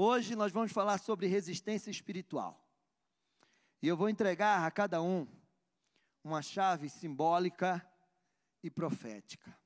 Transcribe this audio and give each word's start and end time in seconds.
Hoje 0.00 0.36
nós 0.36 0.52
vamos 0.52 0.70
falar 0.70 0.96
sobre 0.98 1.26
resistência 1.26 1.90
espiritual. 1.90 2.64
E 3.82 3.88
eu 3.88 3.96
vou 3.96 4.08
entregar 4.08 4.64
a 4.64 4.70
cada 4.70 5.02
um 5.02 5.26
uma 6.22 6.40
chave 6.40 6.88
simbólica 6.88 7.84
e 8.62 8.70
profética. 8.70 9.58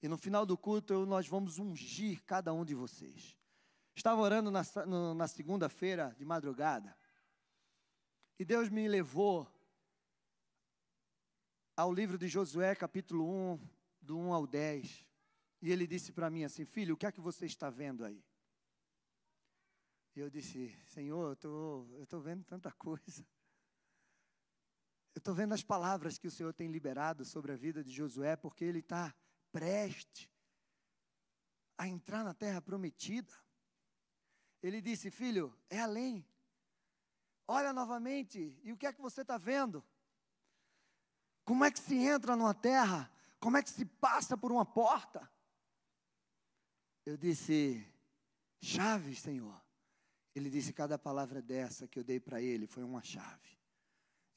E 0.00 0.06
no 0.06 0.16
final 0.16 0.46
do 0.46 0.56
culto 0.56 1.04
nós 1.04 1.26
vamos 1.26 1.58
ungir 1.58 2.22
cada 2.22 2.52
um 2.52 2.64
de 2.64 2.76
vocês. 2.76 3.36
Estava 3.92 4.20
orando 4.20 4.52
na, 4.52 4.62
na 5.16 5.26
segunda-feira 5.26 6.14
de 6.16 6.24
madrugada. 6.24 6.96
E 8.38 8.44
Deus 8.44 8.68
me 8.68 8.86
levou 8.86 9.52
ao 11.76 11.92
livro 11.92 12.16
de 12.16 12.28
Josué, 12.28 12.76
capítulo 12.76 13.28
1, 13.28 13.68
do 14.00 14.16
1 14.16 14.32
ao 14.32 14.46
10. 14.46 15.04
E 15.60 15.72
ele 15.72 15.88
disse 15.88 16.12
para 16.12 16.30
mim 16.30 16.44
assim: 16.44 16.64
Filho, 16.64 16.94
o 16.94 16.96
que 16.96 17.06
é 17.06 17.10
que 17.10 17.20
você 17.20 17.46
está 17.46 17.68
vendo 17.68 18.04
aí? 18.04 18.24
E 20.14 20.20
eu 20.20 20.28
disse: 20.28 20.76
Senhor, 20.86 21.38
eu 21.42 22.02
estou 22.02 22.20
vendo 22.20 22.44
tanta 22.44 22.72
coisa. 22.72 23.26
Eu 25.14 25.18
estou 25.18 25.34
vendo 25.34 25.54
as 25.54 25.62
palavras 25.62 26.18
que 26.18 26.28
o 26.28 26.30
Senhor 26.30 26.52
tem 26.52 26.70
liberado 26.70 27.24
sobre 27.24 27.52
a 27.52 27.56
vida 27.56 27.82
de 27.82 27.90
Josué, 27.90 28.36
porque 28.36 28.64
ele 28.64 28.78
está 28.78 29.14
preste 29.52 30.30
a 31.76 31.88
entrar 31.88 32.22
na 32.22 32.34
terra 32.34 32.60
prometida. 32.60 33.32
Ele 34.62 34.80
disse: 34.80 35.10
Filho, 35.10 35.56
é 35.68 35.80
além. 35.80 36.26
Olha 37.46 37.72
novamente, 37.72 38.58
e 38.62 38.72
o 38.72 38.76
que 38.76 38.86
é 38.86 38.92
que 38.92 39.00
você 39.00 39.22
está 39.22 39.36
vendo? 39.36 39.84
Como 41.44 41.64
é 41.64 41.70
que 41.70 41.80
se 41.80 41.96
entra 41.96 42.36
numa 42.36 42.54
terra? 42.54 43.10
Como 43.40 43.56
é 43.56 43.62
que 43.62 43.70
se 43.70 43.84
passa 43.84 44.36
por 44.36 44.52
uma 44.52 44.64
porta? 44.64 45.28
Eu 47.04 47.16
disse: 47.16 47.84
Chave, 48.60 49.16
Senhor. 49.16 49.60
Ele 50.34 50.48
disse: 50.50 50.72
Cada 50.72 50.98
palavra 50.98 51.42
dessa 51.42 51.86
que 51.88 51.98
eu 51.98 52.04
dei 52.04 52.20
para 52.20 52.40
ele 52.40 52.66
foi 52.66 52.82
uma 52.82 53.02
chave. 53.02 53.58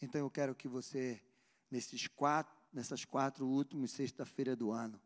Então 0.02 0.20
eu 0.20 0.30
quero 0.30 0.56
que 0.56 0.68
você, 0.68 1.22
nesses 1.70 2.08
quatro, 2.08 2.54
nessas 2.72 3.06
quatro 3.06 3.46
últimas 3.48 3.92
sexta-feira 3.92 4.56
do 4.56 4.72
ano, 4.72 5.00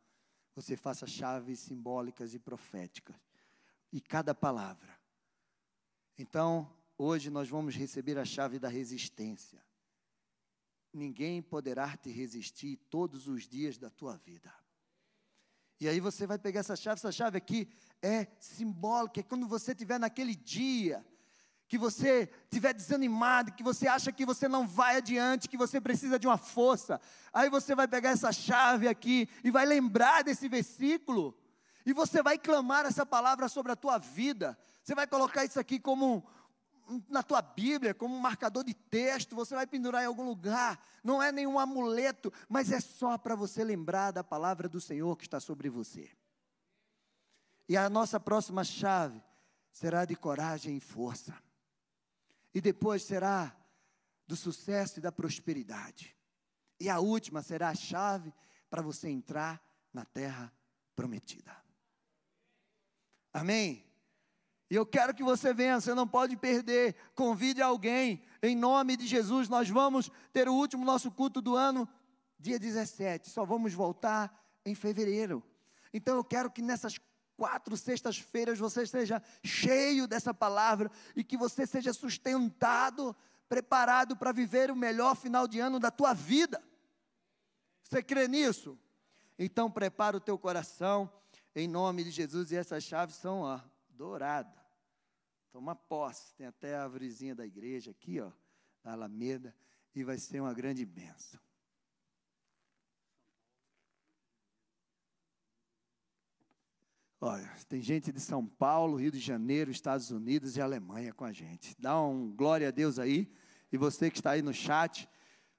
você 0.55 0.75
faça 0.75 1.05
chaves 1.05 1.59
simbólicas 1.59 2.33
e 2.33 2.39
proféticas. 2.39 3.15
E 3.91 4.01
cada 4.01 4.33
palavra. 4.33 4.99
Então, 6.17 6.73
hoje 6.97 7.29
nós 7.29 7.47
vamos 7.47 7.75
receber 7.75 8.17
a 8.17 8.25
chave 8.25 8.57
da 8.57 8.67
resistência. 8.67 9.63
Ninguém 10.91 11.41
poderá 11.43 11.95
te 11.95 12.09
resistir 12.09 12.77
todos 12.89 13.27
os 13.27 13.47
dias 13.47 13.77
da 13.77 13.89
tua 13.89 14.17
vida. 14.17 14.51
E 15.79 15.87
aí 15.87 15.99
você 15.99 16.25
vai 16.25 16.39
pegar 16.39 16.61
essa 16.61 16.75
chave, 16.75 16.99
essa 16.99 17.11
chave 17.11 17.37
aqui 17.37 17.69
é 18.01 18.27
simbólica, 18.39 19.19
é 19.19 19.23
quando 19.23 19.47
você 19.47 19.71
estiver 19.71 19.99
naquele 19.99 20.35
dia 20.35 21.05
que 21.67 21.77
você 21.77 22.29
estiver 22.45 22.73
desanimado, 22.73 23.51
que 23.51 23.61
você 23.61 23.87
acha 23.87 24.11
que 24.11 24.25
você 24.25 24.47
não 24.47 24.65
vai 24.65 24.97
adiante, 24.97 25.49
que 25.49 25.57
você 25.57 25.81
precisa 25.81 26.17
de 26.17 26.25
uma 26.25 26.37
força, 26.37 26.99
aí 27.33 27.49
você 27.49 27.75
vai 27.75 27.87
pegar 27.87 28.11
essa 28.11 28.31
chave 28.31 28.87
aqui 28.87 29.27
e 29.43 29.51
vai 29.51 29.65
lembrar 29.65 30.23
desse 30.23 30.47
versículo, 30.47 31.37
e 31.85 31.93
você 31.93 32.23
vai 32.23 32.37
clamar 32.37 32.85
essa 32.85 33.05
palavra 33.05 33.47
sobre 33.47 33.71
a 33.71 33.75
tua 33.75 33.97
vida. 33.97 34.57
Você 34.83 34.95
vai 34.95 35.07
colocar 35.07 35.45
isso 35.45 35.59
aqui 35.59 35.79
como 35.79 36.25
na 37.09 37.21
tua 37.21 37.41
Bíblia, 37.41 37.93
como 37.93 38.15
um 38.15 38.19
marcador 38.19 38.63
de 38.63 38.73
texto, 38.73 39.35
você 39.35 39.53
vai 39.55 39.67
pendurar 39.67 40.03
em 40.03 40.07
algum 40.07 40.23
lugar. 40.23 40.81
Não 41.03 41.21
é 41.21 41.31
nenhum 41.31 41.59
amuleto, 41.59 42.31
mas 42.47 42.71
é 42.71 42.79
só 42.79 43.17
para 43.17 43.35
você 43.35 43.63
lembrar 43.63 44.11
da 44.11 44.23
palavra 44.23 44.69
do 44.69 44.79
Senhor 44.79 45.15
que 45.17 45.25
está 45.25 45.39
sobre 45.39 45.69
você. 45.69 46.09
E 47.67 47.75
a 47.75 47.89
nossa 47.89 48.19
próxima 48.19 48.63
chave 48.63 49.21
será 49.71 50.05
de 50.05 50.15
coragem 50.15 50.77
e 50.77 50.79
força. 50.79 51.35
E 52.53 52.61
depois 52.61 53.03
será 53.03 53.55
do 54.25 54.35
sucesso 54.35 54.99
e 54.99 55.01
da 55.01 55.11
prosperidade. 55.11 56.15
E 56.79 56.89
a 56.89 56.99
última 56.99 57.41
será 57.41 57.69
a 57.69 57.75
chave 57.75 58.33
para 58.69 58.81
você 58.81 59.09
entrar 59.09 59.61
na 59.93 60.05
terra 60.05 60.51
prometida. 60.95 61.55
Amém? 63.33 63.86
E 64.69 64.75
eu 64.75 64.85
quero 64.85 65.13
que 65.13 65.23
você 65.23 65.53
venha, 65.53 65.79
você 65.79 65.93
não 65.93 66.07
pode 66.07 66.35
perder. 66.35 66.95
Convide 67.15 67.61
alguém, 67.61 68.21
em 68.41 68.55
nome 68.55 68.97
de 68.97 69.07
Jesus. 69.07 69.47
Nós 69.47 69.69
vamos 69.69 70.11
ter 70.33 70.49
o 70.49 70.53
último 70.53 70.83
nosso 70.83 71.09
culto 71.09 71.41
do 71.41 71.55
ano, 71.55 71.87
dia 72.37 72.59
17. 72.59 73.29
Só 73.29 73.45
vamos 73.45 73.73
voltar 73.73 74.33
em 74.65 74.75
fevereiro. 74.75 75.41
Então 75.93 76.17
eu 76.17 76.23
quero 76.23 76.51
que 76.51 76.61
nessas 76.61 76.99
quatro 77.37 77.77
sextas-feiras 77.77 78.59
você 78.59 78.85
seja 78.85 79.21
cheio 79.43 80.07
dessa 80.07 80.33
palavra 80.33 80.91
e 81.15 81.23
que 81.23 81.37
você 81.37 81.65
seja 81.65 81.93
sustentado, 81.93 83.15
preparado 83.47 84.17
para 84.17 84.33
viver 84.33 84.69
o 84.69 84.75
melhor 84.75 85.15
final 85.15 85.47
de 85.47 85.59
ano 85.59 85.79
da 85.79 85.91
tua 85.91 86.13
vida. 86.13 86.61
Você 87.83 88.03
crê 88.03 88.27
nisso? 88.27 88.77
Então 89.39 89.71
prepara 89.71 90.17
o 90.17 90.19
teu 90.19 90.37
coração 90.37 91.09
em 91.55 91.67
nome 91.67 92.03
de 92.03 92.11
Jesus 92.11 92.51
e 92.51 92.55
essas 92.55 92.83
chaves 92.83 93.15
são 93.15 93.41
ó, 93.41 93.59
douradas. 93.97 94.53
Toma 95.51 95.75
posse, 95.75 96.35
tem 96.35 96.45
até 96.45 96.75
a 96.75 96.83
árvorezinha 96.83 97.35
da 97.35 97.45
igreja 97.45 97.91
aqui, 97.91 98.21
ó, 98.21 98.31
na 98.83 98.93
Alameda, 98.93 99.55
e 99.95 100.03
vai 100.03 100.17
ser 100.17 100.39
uma 100.39 100.53
grande 100.53 100.85
bênção. 100.85 101.39
Olha, 107.19 107.51
tem 107.67 107.81
gente 107.81 108.11
de 108.11 108.19
São 108.19 108.45
Paulo, 108.45 108.97
Rio 108.97 109.11
de 109.11 109.19
Janeiro, 109.19 109.71
Estados 109.71 110.11
Unidos 110.11 110.55
e 110.55 110.61
Alemanha 110.61 111.11
com 111.11 111.25
a 111.25 111.31
gente. 111.31 111.75
Dá 111.79 111.99
um 111.99 112.31
glória 112.31 112.67
a 112.67 112.71
Deus 112.71 112.99
aí. 112.99 113.33
E 113.71 113.77
você 113.77 114.11
que 114.11 114.19
está 114.19 114.31
aí 114.31 114.43
no 114.43 114.53
chat, 114.53 115.09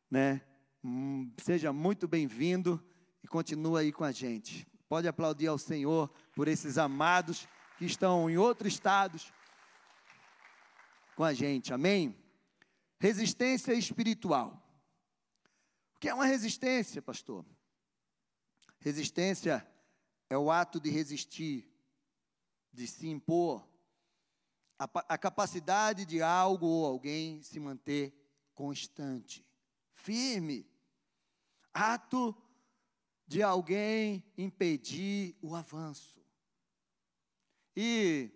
né? 0.09 0.41
Hum, 0.85 1.33
seja 1.43 1.73
muito 1.73 2.07
bem-vindo 2.07 2.81
e 3.25 3.27
continua 3.27 3.81
aí 3.81 3.93
com 3.93 4.05
a 4.05 4.13
gente. 4.13 4.65
Pode 4.89 5.09
aplaudir 5.09 5.49
ao 5.49 5.59
Senhor 5.59 6.09
por 6.37 6.47
esses 6.47 6.79
amados 6.79 7.49
que 7.79 7.85
estão 7.85 8.29
em 8.29 8.37
outros 8.37 8.75
estados 8.75 9.33
com 11.15 11.23
a 11.23 11.33
gente. 11.33 11.73
Amém? 11.73 12.17
Resistência 12.99 13.73
espiritual. 13.73 14.61
O 15.95 16.01
que 16.01 16.09
é 16.09 16.15
uma 16.15 16.27
resistência, 16.27 17.01
pastor? 17.01 17.47
Resistência 18.81 19.67
é 20.29 20.37
o 20.37 20.51
ato 20.51 20.81
de 20.81 20.91
resistir, 20.91 21.73
de 22.73 22.87
se 22.87 23.09
impor, 23.09 23.67
a, 24.79 24.85
a 25.09 25.19
capacidade 25.19 26.05
de 26.05 26.21
algo 26.21 26.67
ou 26.67 26.87
alguém 26.87 27.43
se 27.43 27.59
manter 27.59 28.15
constante, 28.55 29.47
firme. 29.93 30.69
Ato 31.73 32.37
de 33.27 33.43
alguém 33.43 34.25
impedir 34.37 35.37
o 35.41 35.55
avanço. 35.55 36.18
E 37.77 38.31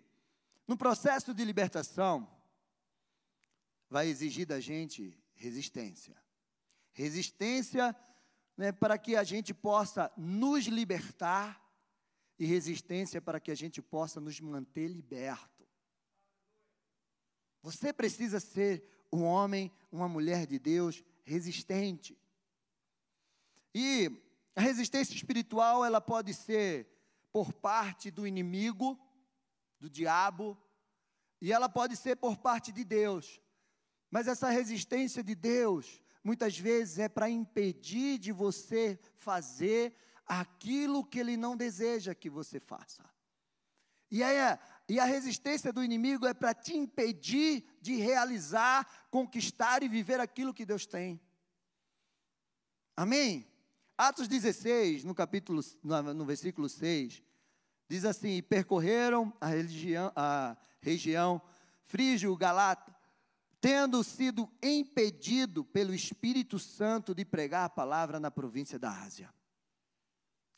no 0.67 0.77
processo 0.77 1.33
de 1.33 1.43
libertação, 1.43 2.27
vai 3.89 4.07
exigir 4.07 4.45
da 4.45 4.59
gente 4.59 5.17
resistência. 5.35 6.15
Resistência 6.93 7.95
né, 8.57 8.71
para 8.71 8.97
que 8.97 9.15
a 9.15 9.23
gente 9.23 9.53
possa 9.53 10.11
nos 10.17 10.65
libertar 10.65 11.61
e 12.39 12.45
resistência 12.45 13.21
para 13.21 13.39
que 13.39 13.51
a 13.51 13.55
gente 13.55 13.81
possa 13.81 14.19
nos 14.19 14.39
manter 14.39 14.87
liberto. 14.87 15.67
Você 17.61 17.93
precisa 17.93 18.39
ser 18.39 18.83
um 19.11 19.23
homem, 19.23 19.71
uma 19.91 20.09
mulher 20.09 20.45
de 20.45 20.59
Deus 20.59 21.03
resistente. 21.23 22.17
E 23.73 24.11
a 24.55 24.61
resistência 24.61 25.15
espiritual, 25.15 25.85
ela 25.85 26.01
pode 26.01 26.33
ser 26.33 26.87
por 27.31 27.53
parte 27.53 28.11
do 28.11 28.27
inimigo, 28.27 28.99
do 29.83 29.89
diabo, 29.89 30.57
e 31.41 31.51
ela 31.51 31.67
pode 31.67 31.97
ser 31.97 32.15
por 32.15 32.37
parte 32.37 32.71
de 32.71 32.85
Deus. 32.85 33.41
Mas 34.09 34.29
essa 34.29 34.49
resistência 34.49 35.21
de 35.21 35.35
Deus, 35.35 36.01
muitas 36.23 36.57
vezes 36.57 36.99
é 36.99 37.09
para 37.09 37.29
impedir 37.29 38.17
de 38.17 38.31
você 38.31 38.97
fazer 39.17 39.93
aquilo 40.25 41.03
que 41.03 41.19
ele 41.19 41.35
não 41.35 41.57
deseja 41.57 42.15
que 42.15 42.29
você 42.29 42.61
faça. 42.61 43.03
E, 44.09 44.23
aí, 44.23 44.37
e 44.87 45.01
a 45.01 45.03
resistência 45.03 45.73
do 45.73 45.83
inimigo 45.83 46.25
é 46.25 46.33
para 46.33 46.53
te 46.53 46.77
impedir 46.77 47.65
de 47.81 47.95
realizar, 47.95 49.09
conquistar 49.11 49.83
e 49.83 49.89
viver 49.89 50.21
aquilo 50.21 50.53
que 50.53 50.65
Deus 50.65 50.85
tem. 50.85 51.19
Amém? 52.95 53.45
Atos 53.97 54.29
16, 54.29 55.03
no 55.03 55.13
capítulo, 55.13 55.61
no, 55.83 56.25
versículo 56.25 56.69
6, 56.69 57.21
diz 57.87 58.05
assim: 58.05 58.41
percorreram 58.41 59.33
a, 59.39 59.47
religião, 59.47 60.11
a 60.15 60.57
região 60.81 61.41
Frígio, 61.83 62.35
Galata, 62.35 62.95
tendo 63.59 64.03
sido 64.03 64.49
impedido 64.61 65.63
pelo 65.63 65.93
Espírito 65.93 66.59
Santo 66.59 67.13
de 67.13 67.23
pregar 67.23 67.65
a 67.65 67.69
palavra 67.69 68.19
na 68.19 68.31
província 68.31 68.79
da 68.79 68.91
Ásia. 68.91 69.33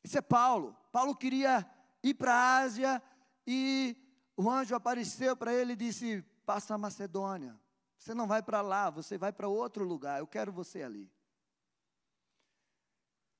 Isso 0.03 0.17
é 0.17 0.21
Paulo. 0.21 0.75
Paulo 0.91 1.15
queria 1.15 1.69
ir 2.03 2.13
para 2.13 2.33
a 2.33 2.57
Ásia 2.59 3.01
e 3.45 3.95
o 4.37 4.49
anjo 4.49 4.75
apareceu 4.75 5.35
para 5.35 5.53
ele 5.53 5.73
e 5.73 5.75
disse: 5.75 6.23
Passa 6.45 6.75
a 6.75 6.77
Macedônia. 6.77 7.59
Você 7.97 8.13
não 8.13 8.27
vai 8.27 8.43
para 8.43 8.61
lá, 8.61 8.89
você 8.89 9.17
vai 9.17 9.31
para 9.31 9.47
outro 9.47 9.83
lugar. 9.83 10.19
Eu 10.19 10.27
quero 10.27 10.51
você 10.51 10.83
ali. 10.83 11.11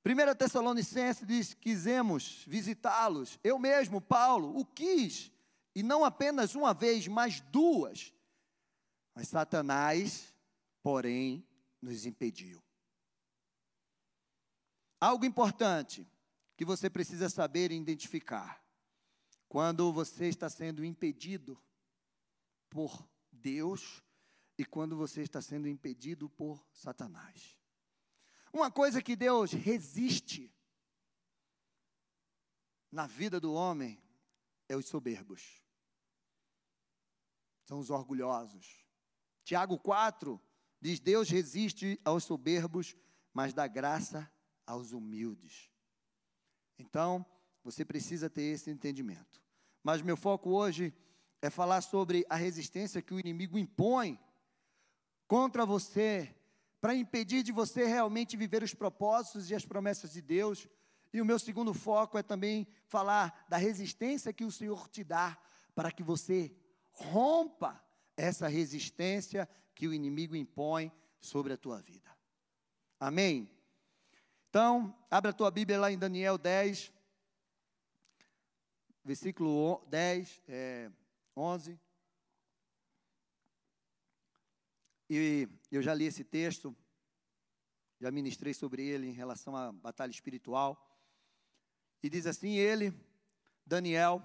1 0.06 0.36
Tessalonicenses 0.36 1.26
diz: 1.26 1.52
quisemos 1.52 2.44
visitá-los. 2.46 3.40
Eu 3.42 3.58
mesmo, 3.58 4.00
Paulo, 4.00 4.56
o 4.56 4.64
quis, 4.64 5.32
e 5.74 5.82
não 5.82 6.04
apenas 6.04 6.54
uma 6.54 6.72
vez, 6.72 7.08
mas 7.08 7.40
duas. 7.40 8.14
Mas 9.12 9.26
Satanás, 9.26 10.32
porém, 10.80 11.44
nos 11.82 12.06
impediu. 12.06 12.62
Algo 15.00 15.24
importante 15.24 16.06
que 16.56 16.64
você 16.64 16.88
precisa 16.88 17.28
saber 17.28 17.72
e 17.72 17.76
identificar. 17.76 18.62
Quando 19.48 19.92
você 19.92 20.28
está 20.28 20.48
sendo 20.48 20.84
impedido 20.84 21.60
por 22.70 23.08
Deus 23.32 24.02
e 24.56 24.64
quando 24.64 24.96
você 24.96 25.22
está 25.22 25.42
sendo 25.42 25.68
impedido 25.68 26.28
por 26.28 26.64
Satanás. 26.72 27.55
Uma 28.56 28.70
coisa 28.70 29.02
que 29.02 29.14
Deus 29.14 29.52
resiste 29.52 30.50
na 32.90 33.06
vida 33.06 33.38
do 33.38 33.52
homem 33.52 34.02
é 34.66 34.74
os 34.74 34.86
soberbos. 34.86 35.62
São 37.66 37.78
os 37.78 37.90
orgulhosos. 37.90 38.82
Tiago 39.44 39.78
4 39.78 40.40
diz: 40.80 40.98
Deus 40.98 41.28
resiste 41.28 42.00
aos 42.02 42.24
soberbos, 42.24 42.96
mas 43.30 43.52
dá 43.52 43.66
graça 43.66 44.32
aos 44.66 44.92
humildes. 44.92 45.70
Então, 46.78 47.26
você 47.62 47.84
precisa 47.84 48.30
ter 48.30 48.44
esse 48.44 48.70
entendimento. 48.70 49.42
Mas 49.82 50.00
meu 50.00 50.16
foco 50.16 50.48
hoje 50.48 50.94
é 51.42 51.50
falar 51.50 51.82
sobre 51.82 52.24
a 52.26 52.36
resistência 52.36 53.02
que 53.02 53.12
o 53.12 53.20
inimigo 53.20 53.58
impõe 53.58 54.18
contra 55.28 55.66
você, 55.66 56.34
para 56.86 56.94
impedir 56.94 57.42
de 57.42 57.50
você 57.50 57.84
realmente 57.84 58.36
viver 58.36 58.62
os 58.62 58.72
propósitos 58.72 59.50
e 59.50 59.56
as 59.56 59.66
promessas 59.66 60.12
de 60.12 60.22
Deus. 60.22 60.68
E 61.12 61.20
o 61.20 61.24
meu 61.24 61.36
segundo 61.36 61.74
foco 61.74 62.16
é 62.16 62.22
também 62.22 62.64
falar 62.86 63.44
da 63.48 63.56
resistência 63.56 64.32
que 64.32 64.44
o 64.44 64.52
Senhor 64.52 64.88
te 64.88 65.02
dá 65.02 65.36
para 65.74 65.90
que 65.90 66.04
você 66.04 66.54
rompa 66.92 67.84
essa 68.16 68.46
resistência 68.46 69.48
que 69.74 69.88
o 69.88 69.92
inimigo 69.92 70.36
impõe 70.36 70.92
sobre 71.18 71.52
a 71.52 71.56
tua 71.56 71.82
vida. 71.82 72.08
Amém? 73.00 73.50
Então, 74.48 74.96
abra 75.10 75.32
a 75.32 75.34
tua 75.34 75.50
Bíblia 75.50 75.80
lá 75.80 75.90
em 75.90 75.98
Daniel 75.98 76.38
10, 76.38 76.92
versículo 79.04 79.84
10, 79.88 80.40
é, 80.46 80.88
11. 81.36 81.80
E 85.08 85.48
eu 85.70 85.82
já 85.82 85.94
li 85.94 86.04
esse 86.04 86.24
texto, 86.24 86.76
já 88.00 88.10
ministrei 88.10 88.52
sobre 88.52 88.84
ele 88.86 89.08
em 89.08 89.12
relação 89.12 89.56
à 89.56 89.72
batalha 89.72 90.10
espiritual. 90.10 90.82
E 92.02 92.10
diz 92.10 92.26
assim: 92.26 92.54
ele, 92.54 92.92
Daniel, 93.64 94.22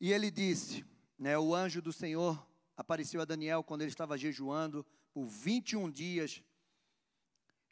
e 0.00 0.12
ele 0.12 0.30
disse, 0.30 0.84
né, 1.18 1.38
o 1.38 1.54
anjo 1.54 1.80
do 1.80 1.92
Senhor 1.92 2.46
apareceu 2.76 3.20
a 3.20 3.24
Daniel 3.24 3.62
quando 3.62 3.82
ele 3.82 3.90
estava 3.90 4.18
jejuando 4.18 4.84
por 5.12 5.24
21 5.26 5.90
dias 5.90 6.42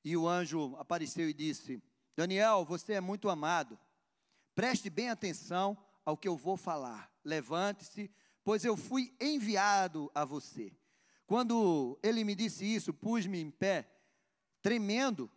e 0.05 0.17
o 0.17 0.29
anjo 0.29 0.75
apareceu 0.77 1.29
e 1.29 1.35
disse: 1.35 1.83
Daniel, 2.17 2.65
você 2.65 2.95
é 2.95 3.01
muito 3.01 3.29
amado. 3.29 3.79
Preste 4.55 4.91
bem 4.91 5.09
atenção 5.09 5.77
ao 6.05 6.17
que 6.17 6.29
eu 6.29 6.37
vou 6.37 6.57
falar. 6.57 7.11
Levante-se, 7.25 8.11
pois 8.45 8.65
eu 8.65 8.77
fui 8.77 9.15
enviado 9.21 10.11
a 10.15 10.25
você. 10.25 10.77
Quando 11.27 11.99
ele 12.03 12.25
me 12.25 12.35
disse 12.35 12.65
isso, 12.65 12.93
pus-me 12.93 13.41
em 13.41 13.51
pé, 13.51 13.89
tremendo, 14.61 15.31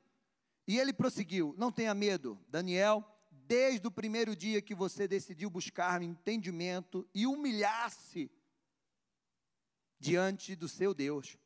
e 0.67 0.79
ele 0.79 0.93
prosseguiu: 0.93 1.53
Não 1.57 1.71
tenha 1.71 1.93
medo, 1.93 2.39
Daniel, 2.49 3.03
desde 3.31 3.87
o 3.87 3.91
primeiro 3.91 4.35
dia 4.35 4.61
que 4.61 4.73
você 4.73 5.07
decidiu 5.07 5.49
buscar 5.49 6.01
entendimento 6.01 7.07
e 7.13 7.27
humilhar-se 7.27 8.31
diante 9.99 10.55
do 10.55 10.67
seu 10.67 10.93
Deus, 10.93 11.37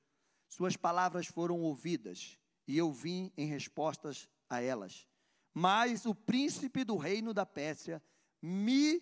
suas 0.47 0.75
palavras 0.75 1.27
foram 1.27 1.61
ouvidas 1.61 2.37
e 2.67 2.77
eu 2.77 2.91
vim 2.91 3.31
em 3.37 3.45
respostas 3.45 4.29
a 4.49 4.61
elas. 4.61 5.07
Mas 5.53 6.05
o 6.05 6.15
príncipe 6.15 6.83
do 6.83 6.97
reino 6.97 7.33
da 7.33 7.45
Pérsia 7.45 8.01
me 8.41 9.01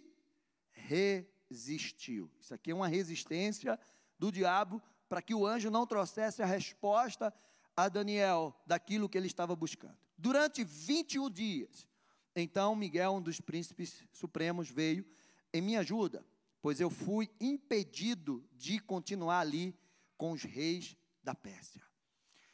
resistiu. 0.71 2.31
Isso 2.39 2.53
aqui 2.53 2.71
é 2.71 2.75
uma 2.75 2.87
resistência 2.87 3.79
do 4.17 4.31
diabo 4.31 4.81
para 5.07 5.21
que 5.21 5.33
o 5.33 5.45
anjo 5.45 5.69
não 5.69 5.85
trouxesse 5.87 6.41
a 6.41 6.45
resposta 6.45 7.33
a 7.75 7.87
Daniel 7.89 8.55
daquilo 8.65 9.07
que 9.07 9.17
ele 9.17 9.27
estava 9.27 9.55
buscando. 9.55 9.97
Durante 10.17 10.63
21 10.63 11.29
dias, 11.29 11.87
então 12.35 12.75
Miguel, 12.75 13.13
um 13.13 13.21
dos 13.21 13.39
príncipes 13.39 14.03
supremos, 14.11 14.69
veio 14.69 15.05
em 15.53 15.61
minha 15.61 15.79
ajuda, 15.79 16.25
pois 16.61 16.79
eu 16.79 16.89
fui 16.89 17.29
impedido 17.39 18.43
de 18.53 18.79
continuar 18.79 19.39
ali 19.39 19.77
com 20.17 20.31
os 20.31 20.43
reis 20.43 20.97
da 21.23 21.35
Pérsia. 21.35 21.83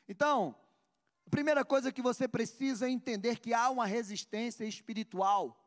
Então, 0.08 0.56
a 1.26 1.30
primeira 1.30 1.64
coisa 1.64 1.92
que 1.92 2.02
você 2.02 2.28
precisa 2.28 2.88
é 2.88 2.92
entender 2.92 3.40
que 3.40 3.54
há 3.54 3.70
uma 3.70 3.86
resistência 3.86 4.66
espiritual 4.66 5.60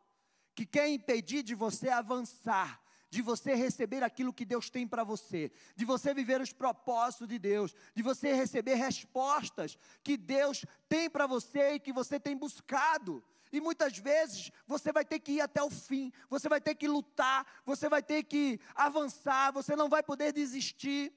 que 0.55 0.67
quer 0.67 0.89
impedir 0.89 1.43
de 1.43 1.55
você 1.55 1.89
avançar, 1.89 2.81
de 3.09 3.23
você 3.23 3.55
receber 3.55 4.03
aquilo 4.03 4.33
que 4.33 4.45
Deus 4.45 4.69
tem 4.69 4.87
para 4.87 5.05
você, 5.05 5.51
de 5.75 5.85
você 5.85 6.13
viver 6.13 6.41
os 6.41 6.53
propósitos 6.53 7.29
de 7.29 7.39
Deus, 7.39 7.75
de 7.95 8.03
você 8.03 8.33
receber 8.33 8.75
respostas 8.75 9.79
que 10.03 10.17
Deus 10.17 10.65
tem 10.89 11.09
para 11.09 11.27
você 11.27 11.75
e 11.75 11.81
que 11.81 11.93
você 11.93 12.19
tem 12.19 12.37
buscado. 12.37 13.23
E 13.53 13.61
muitas 13.61 13.97
vezes 13.97 14.51
você 14.67 14.93
vai 14.93 15.05
ter 15.05 15.21
que 15.21 15.33
ir 15.33 15.41
até 15.41 15.63
o 15.63 15.71
fim, 15.71 16.13
você 16.29 16.49
vai 16.49 16.61
ter 16.61 16.75
que 16.75 16.89
lutar, 16.89 17.47
você 17.65 17.89
vai 17.89 18.03
ter 18.03 18.25
que 18.25 18.61
avançar, 18.75 19.53
você 19.53 19.77
não 19.77 19.89
vai 19.89 20.03
poder 20.03 20.33
desistir. 20.33 21.13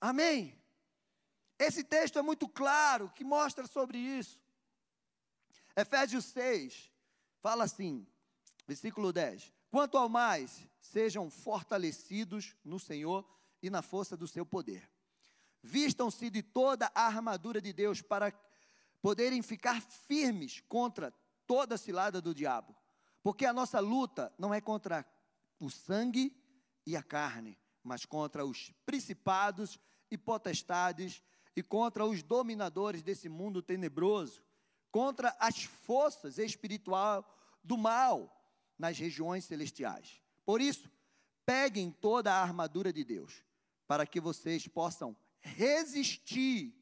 Amém? 0.00 0.60
Esse 1.58 1.84
texto 1.84 2.18
é 2.18 2.22
muito 2.22 2.48
claro, 2.48 3.08
que 3.10 3.22
mostra 3.22 3.66
sobre 3.68 3.98
isso. 3.98 4.42
Efésios 5.76 6.24
6 6.24 6.90
fala 7.40 7.64
assim, 7.64 8.06
versículo 8.66 9.12
10: 9.12 9.52
Quanto 9.72 9.96
ao 9.96 10.06
mais, 10.06 10.68
sejam 10.82 11.30
fortalecidos 11.30 12.54
no 12.62 12.78
Senhor 12.78 13.26
e 13.62 13.70
na 13.70 13.80
força 13.80 14.14
do 14.14 14.28
seu 14.28 14.44
poder. 14.44 14.86
Vistam-se 15.62 16.28
de 16.28 16.42
toda 16.42 16.92
a 16.94 17.06
armadura 17.06 17.58
de 17.58 17.72
Deus 17.72 18.02
para 18.02 18.30
poderem 19.00 19.40
ficar 19.40 19.80
firmes 19.80 20.62
contra 20.68 21.10
toda 21.46 21.76
a 21.76 21.78
cilada 21.78 22.20
do 22.20 22.34
diabo. 22.34 22.76
Porque 23.22 23.46
a 23.46 23.52
nossa 23.54 23.80
luta 23.80 24.30
não 24.38 24.52
é 24.52 24.60
contra 24.60 25.06
o 25.58 25.70
sangue 25.70 26.36
e 26.84 26.94
a 26.94 27.02
carne, 27.02 27.58
mas 27.82 28.04
contra 28.04 28.44
os 28.44 28.74
principados 28.84 29.80
e 30.10 30.18
potestades 30.18 31.22
e 31.56 31.62
contra 31.62 32.04
os 32.04 32.22
dominadores 32.22 33.02
desse 33.02 33.26
mundo 33.26 33.62
tenebroso, 33.62 34.42
contra 34.90 35.34
as 35.40 35.64
forças 35.64 36.36
espirituais 36.36 37.24
do 37.64 37.78
mal 37.78 38.41
nas 38.82 38.98
regiões 38.98 39.44
celestiais. 39.44 40.20
Por 40.44 40.60
isso, 40.60 40.90
peguem 41.46 41.88
toda 41.88 42.34
a 42.34 42.42
armadura 42.42 42.92
de 42.92 43.04
Deus, 43.04 43.44
para 43.86 44.04
que 44.04 44.20
vocês 44.20 44.66
possam 44.66 45.16
resistir 45.40 46.74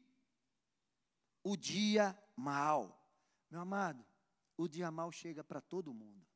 o 1.45 1.59
dia 1.59 2.19
mal. 2.35 3.07
Meu 3.51 3.61
amado, 3.61 4.03
o 4.57 4.67
dia 4.67 4.91
mal 4.91 5.13
chega 5.13 5.45
para 5.45 5.61
todo 5.61 5.93
mundo. 5.93 6.27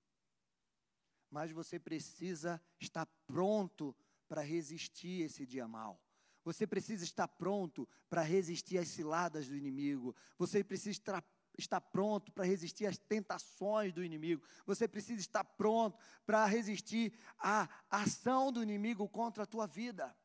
Mas 1.31 1.51
você 1.51 1.79
precisa 1.79 2.61
estar 2.79 3.07
pronto 3.27 3.97
para 4.29 4.43
resistir 4.43 5.23
esse 5.23 5.47
dia 5.47 5.67
mal. 5.67 5.99
Você 6.45 6.67
precisa 6.67 7.05
estar 7.05 7.27
pronto 7.27 7.89
para 8.11 8.21
resistir 8.21 8.77
às 8.77 8.89
ciladas 8.89 9.49
do 9.49 9.57
inimigo. 9.57 10.15
Você 10.37 10.63
precisa 10.63 10.91
estar, 10.91 11.25
estar 11.59 11.81
pronto 11.81 12.33
para 12.33 12.45
resistir 12.45 12.87
às 12.87 12.99
tentações 12.99 13.93
do 13.93 14.05
inimigo. 14.05 14.43
Você 14.67 14.87
precisa 14.89 15.21
estar 15.21 15.45
pronto 15.45 15.99
para 16.27 16.45
resistir 16.47 17.13
à 17.39 17.69
ação 17.91 18.53
do 18.53 18.63
inimigo 18.63 19.09
contra 19.09 19.45
a 19.45 19.47
tua 19.47 19.67
vida. 19.67 20.17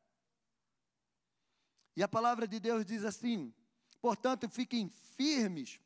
E 1.96 2.02
a 2.02 2.08
palavra 2.08 2.46
de 2.46 2.58
Deus 2.58 2.84
diz 2.84 3.04
assim: 3.04 3.54
portanto, 4.00 4.48
fiquem 4.48 4.88
firmes. 4.88 5.80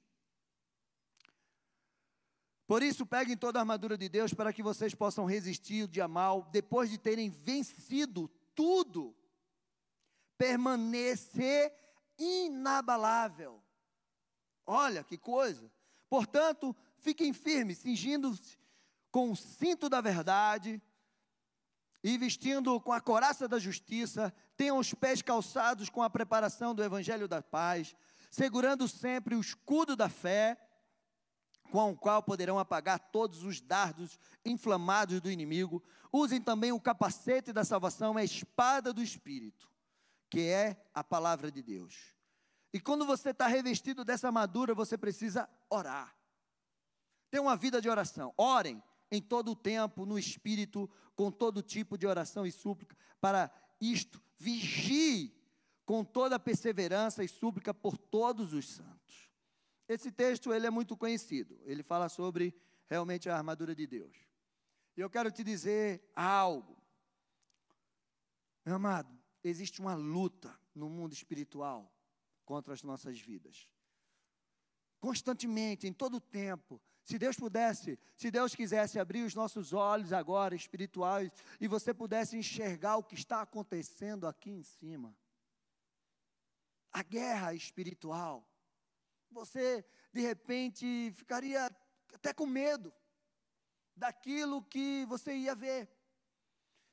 Por 2.67 2.83
isso, 2.83 3.05
peguem 3.05 3.37
toda 3.37 3.59
a 3.59 3.63
armadura 3.63 3.97
de 3.97 4.09
Deus 4.09 4.33
para 4.33 4.53
que 4.53 4.63
vocês 4.63 4.95
possam 4.95 5.27
resistir 5.27 5.85
o 5.85 5.89
dia 5.89 6.09
mal, 6.09 6.49
depois 6.51 6.89
de 6.89 6.97
terem 6.97 7.29
vencido 7.29 8.29
tudo 8.55 9.15
permanecer 10.37 11.73
inabalável. 12.19 13.64
Olha 14.67 15.05
que 15.05 15.19
coisa. 15.19 15.71
Portanto, 16.09 16.75
fiquem 16.99 17.33
firmes, 17.33 17.79
cingindo-se 17.79 18.59
com 19.11 19.31
o 19.31 19.37
cinto 19.37 19.89
da 19.89 20.01
verdade, 20.01 20.83
e 22.03 22.19
vestindo 22.19 22.79
com 22.81 22.93
a 22.93 23.01
coraça 23.01 23.49
da 23.49 23.59
justiça, 23.59 24.35
tenham 24.57 24.77
os 24.77 24.93
pés 24.93 25.23
calçados 25.23 25.89
com 25.89 26.03
a 26.03 26.11
preparação 26.11 26.75
do 26.75 26.85
evangelho 26.85 27.27
da 27.27 27.41
paz, 27.41 27.97
segurando 28.31 28.87
sempre 28.87 29.35
o 29.35 29.41
escudo 29.41 29.97
da 29.97 30.09
fé, 30.09 30.61
com 31.71 31.93
o 31.93 31.97
qual 31.97 32.23
poderão 32.23 32.59
apagar 32.59 32.99
todos 32.99 33.43
os 33.43 33.61
dardos 33.61 34.19
inflamados 34.45 35.21
do 35.21 35.31
inimigo. 35.31 35.83
Usem 36.13 36.41
também 36.41 36.73
o 36.73 36.81
capacete 36.81 37.53
da 37.53 37.65
salvação, 37.65 38.17
a 38.17 38.23
espada 38.23 38.93
do 38.93 39.03
Espírito, 39.03 39.71
que 40.29 40.41
é 40.41 40.77
a 40.93 41.03
palavra 41.03 41.51
de 41.51 41.63
Deus. 41.63 42.15
E 42.75 42.81
quando 42.81 43.07
você 43.07 43.31
está 43.31 43.47
revestido 43.47 44.05
dessa 44.05 44.27
armadura, 44.27 44.75
você 44.75 44.99
precisa 44.99 45.49
orar. 45.71 46.13
Ter 47.31 47.39
uma 47.39 47.57
vida 47.57 47.81
de 47.81 47.89
oração. 47.89 48.35
Orem 48.37 48.83
em 49.13 49.23
todo 49.23 49.53
o 49.53 49.57
tempo, 49.57 50.05
no 50.05 50.19
Espírito, 50.19 50.91
com 51.15 51.31
todo 51.31 51.63
tipo 51.63 51.97
de 51.97 52.05
oração 52.05 52.45
e 52.45 52.51
súplica. 52.51 52.97
Para 53.21 53.49
isto, 53.81 54.21
vigie 54.37 55.33
com 55.87 56.05
toda 56.05 56.37
perseverança 56.37 57.23
e 57.23 57.29
súplica 57.29 57.73
por 57.73 57.97
todos 57.97 58.53
os 58.53 58.69
santos. 58.69 59.31
Esse 59.89 60.11
texto 60.11 60.53
ele 60.53 60.67
é 60.67 60.71
muito 60.71 60.97
conhecido. 60.97 61.57
Ele 61.63 61.85
fala 61.85 62.09
sobre 62.09 62.53
realmente 62.91 63.31
a 63.31 63.37
armadura 63.37 63.73
de 63.73 63.87
Deus. 63.87 64.17
E 64.97 65.01
eu 65.01 65.09
quero 65.09 65.31
te 65.31 65.45
dizer 65.45 66.11
algo. 66.13 66.77
Meu 68.67 68.75
amado, 68.75 69.17
existe 69.45 69.81
uma 69.81 69.95
luta 69.95 70.53
no 70.75 70.91
mundo 70.91 71.13
espiritual 71.13 71.94
contra 72.45 72.73
as 72.73 72.83
nossas 72.83 73.19
vidas. 73.19 73.69
Constantemente, 75.01 75.87
em 75.87 75.93
todo 75.93 76.17
o 76.17 76.21
tempo. 76.21 76.81
Se 77.03 77.19
Deus 77.19 77.37
pudesse, 77.37 77.99
se 78.17 78.31
Deus 78.31 78.55
quisesse 78.55 78.99
abrir 78.99 79.25
os 79.25 79.35
nossos 79.35 79.73
olhos 79.75 80.13
agora 80.13 80.55
espirituais 80.55 81.31
e 81.61 81.69
você 81.69 81.93
pudesse 81.93 82.37
enxergar 82.37 82.97
o 82.97 83.05
que 83.05 83.15
está 83.15 83.43
acontecendo 83.43 84.27
aqui 84.27 84.51
em 84.51 84.63
cima. 84.63 85.15
A 86.91 87.03
guerra 87.03 87.53
espiritual 87.53 88.49
você 89.35 89.85
de 90.13 90.21
repente 90.21 91.13
ficaria 91.13 91.67
até 92.13 92.33
com 92.33 92.47
medo 92.47 92.95
daquilo 93.97 94.63
que 94.63 95.05
você 95.07 95.35
ia 95.35 95.55
ver. 95.55 95.91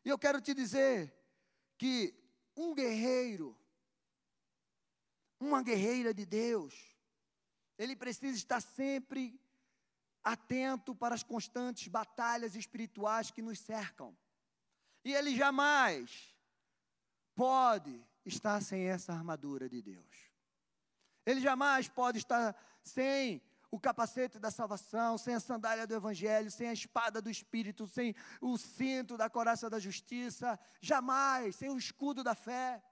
E 0.03 0.09
eu 0.09 0.17
quero 0.17 0.41
te 0.41 0.53
dizer 0.53 1.15
que 1.77 2.13
um 2.57 2.73
guerreiro, 2.73 3.57
uma 5.45 5.63
guerreira 5.63 6.13
de 6.13 6.25
Deus, 6.25 6.73
ele 7.77 7.95
precisa 7.95 8.37
estar 8.37 8.61
sempre 8.61 9.39
atento 10.23 10.95
para 10.95 11.15
as 11.15 11.23
constantes 11.23 11.87
batalhas 11.87 12.55
espirituais 12.55 13.31
que 13.31 13.41
nos 13.41 13.59
cercam. 13.59 14.15
E 15.03 15.13
ele 15.13 15.35
jamais 15.35 16.35
pode 17.35 18.05
estar 18.25 18.61
sem 18.61 18.83
essa 18.87 19.13
armadura 19.13 19.67
de 19.67 19.81
Deus. 19.81 20.31
Ele 21.25 21.41
jamais 21.41 21.87
pode 21.87 22.19
estar 22.19 22.55
sem 22.83 23.41
o 23.71 23.79
capacete 23.79 24.37
da 24.37 24.51
salvação, 24.51 25.17
sem 25.17 25.33
a 25.33 25.39
sandália 25.39 25.87
do 25.87 25.95
evangelho, 25.95 26.51
sem 26.51 26.67
a 26.67 26.73
espada 26.73 27.21
do 27.21 27.29
espírito, 27.29 27.87
sem 27.87 28.13
o 28.41 28.57
cinto 28.57 29.15
da 29.15 29.29
coraça 29.29 29.69
da 29.69 29.79
justiça, 29.79 30.59
jamais, 30.81 31.55
sem 31.55 31.69
o 31.69 31.77
escudo 31.77 32.23
da 32.23 32.35
fé. 32.35 32.83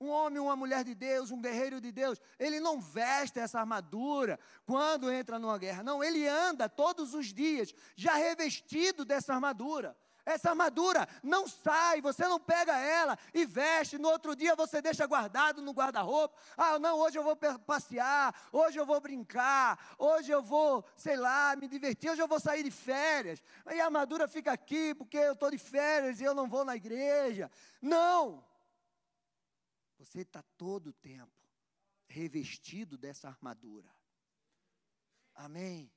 Um 0.00 0.08
homem, 0.08 0.38
uma 0.38 0.54
mulher 0.54 0.84
de 0.84 0.94
Deus, 0.94 1.30
um 1.30 1.40
guerreiro 1.40 1.80
de 1.80 1.90
Deus, 1.90 2.20
ele 2.38 2.60
não 2.60 2.80
veste 2.80 3.38
essa 3.38 3.58
armadura 3.58 4.38
quando 4.64 5.10
entra 5.10 5.38
numa 5.38 5.58
guerra, 5.58 5.82
não, 5.82 6.04
ele 6.04 6.26
anda 6.28 6.68
todos 6.68 7.14
os 7.14 7.32
dias 7.32 7.74
já 7.96 8.14
revestido 8.14 9.04
dessa 9.04 9.34
armadura. 9.34 9.96
Essa 10.28 10.50
armadura 10.50 11.08
não 11.22 11.48
sai, 11.48 12.02
você 12.02 12.28
não 12.28 12.38
pega 12.38 12.78
ela 12.78 13.18
e 13.32 13.46
veste, 13.46 13.96
no 13.96 14.10
outro 14.10 14.36
dia 14.36 14.54
você 14.54 14.82
deixa 14.82 15.06
guardado 15.06 15.62
no 15.62 15.72
guarda-roupa. 15.72 16.36
Ah, 16.54 16.78
não, 16.78 16.98
hoje 16.98 17.18
eu 17.18 17.24
vou 17.24 17.34
passear, 17.34 18.34
hoje 18.52 18.78
eu 18.78 18.84
vou 18.84 19.00
brincar, 19.00 19.78
hoje 19.98 20.30
eu 20.30 20.42
vou, 20.42 20.84
sei 20.96 21.16
lá, 21.16 21.56
me 21.56 21.66
divertir, 21.66 22.10
hoje 22.10 22.20
eu 22.20 22.28
vou 22.28 22.38
sair 22.38 22.62
de 22.62 22.70
férias. 22.70 23.42
E 23.72 23.80
a 23.80 23.86
armadura 23.86 24.28
fica 24.28 24.52
aqui 24.52 24.94
porque 24.94 25.16
eu 25.16 25.32
estou 25.32 25.50
de 25.50 25.56
férias 25.56 26.20
e 26.20 26.24
eu 26.24 26.34
não 26.34 26.46
vou 26.46 26.62
na 26.62 26.76
igreja. 26.76 27.50
Não! 27.80 28.44
Você 29.98 30.20
está 30.20 30.42
todo 30.56 30.88
o 30.88 30.92
tempo 30.92 31.32
revestido 32.06 32.96
dessa 32.96 33.28
armadura. 33.28 33.92
Amém? 35.34 35.92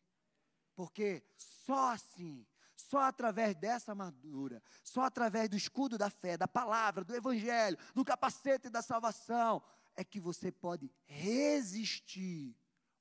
Porque 0.75 1.23
só 1.37 1.91
assim 1.91 2.45
só 2.81 2.99
através 2.99 3.55
dessa 3.55 3.91
armadura, 3.91 4.61
só 4.83 5.03
através 5.03 5.47
do 5.47 5.55
escudo 5.55 5.97
da 5.97 6.09
fé, 6.09 6.35
da 6.35 6.47
palavra, 6.47 7.05
do 7.05 7.15
evangelho, 7.15 7.77
do 7.95 8.03
capacete 8.03 8.69
da 8.69 8.81
salvação, 8.81 9.63
é 9.95 10.03
que 10.03 10.19
você 10.19 10.51
pode 10.51 10.91
resistir 11.05 12.53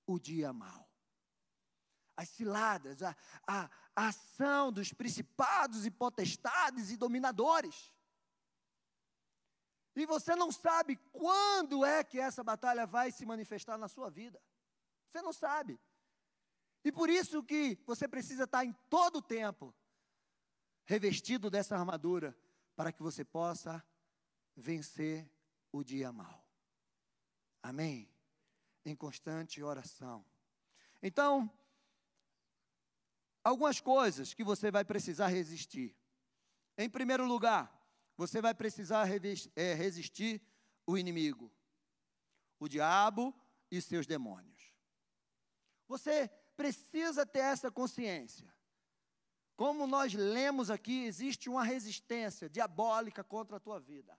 o 0.07 0.19
dia 0.19 0.53
mal. 0.53 0.89
As 2.17 2.29
ciladas, 2.29 3.03
a, 3.03 3.17
a, 3.47 3.71
a 3.97 4.09
ação 4.09 4.71
dos 4.71 4.93
principados 4.93 5.87
e 5.87 5.91
potestades 5.91 6.91
e 6.91 6.97
dominadores. 6.97 7.93
E 9.95 10.07
você 10.07 10.37
não 10.37 10.53
sabe 10.53 10.97
quando 11.13 11.85
é 11.85 12.05
que 12.05 12.19
essa 12.19 12.45
batalha 12.45 12.87
vai 12.87 13.11
se 13.11 13.27
manifestar 13.27 13.77
na 13.77 13.89
sua 13.89 14.09
vida. 14.09 14.41
Você 15.09 15.21
não 15.21 15.33
sabe. 15.33 15.81
E 16.85 16.93
por 16.93 17.11
isso 17.11 17.43
que 17.43 17.79
você 17.87 18.07
precisa 18.07 18.45
estar 18.45 18.65
em 18.65 18.73
todo 18.89 19.17
o 19.17 19.23
tempo 19.23 19.75
revestido 20.85 21.51
dessa 21.51 21.77
armadura, 21.77 22.37
para 22.75 22.91
que 22.91 23.03
você 23.03 23.25
possa 23.25 23.85
vencer 24.57 25.31
o 25.71 25.85
dia 25.85 26.11
mal. 26.13 26.45
Amém? 27.63 28.09
Em 28.85 28.97
constante 28.97 29.63
oração. 29.63 30.25
Então, 31.03 31.51
algumas 33.45 33.81
coisas 33.81 34.35
que 34.35 34.43
você 34.43 34.71
vai 34.71 34.85
precisar 34.85 35.29
resistir. 35.29 35.95
Em 36.77 36.89
primeiro 36.89 37.27
lugar, 37.27 37.80
você 38.21 38.43
vai 38.43 38.53
precisar 38.53 39.09
é, 39.57 39.73
resistir 39.73 40.43
o 40.87 40.99
inimigo, 40.99 41.51
o 42.59 42.69
diabo 42.69 43.35
e 43.71 43.81
seus 43.81 44.07
demônios. 44.07 44.75
Você 45.89 46.29
precisa 46.55 47.25
ter 47.25 47.39
essa 47.39 47.71
consciência. 47.71 48.55
Como 49.57 49.87
nós 49.87 50.13
lemos 50.13 50.69
aqui, 50.69 51.05
existe 51.05 51.49
uma 51.49 51.65
resistência 51.65 52.47
diabólica 52.47 53.25
contra 53.25 53.57
a 53.57 53.61
tua 53.61 53.81
vida. 53.81 54.15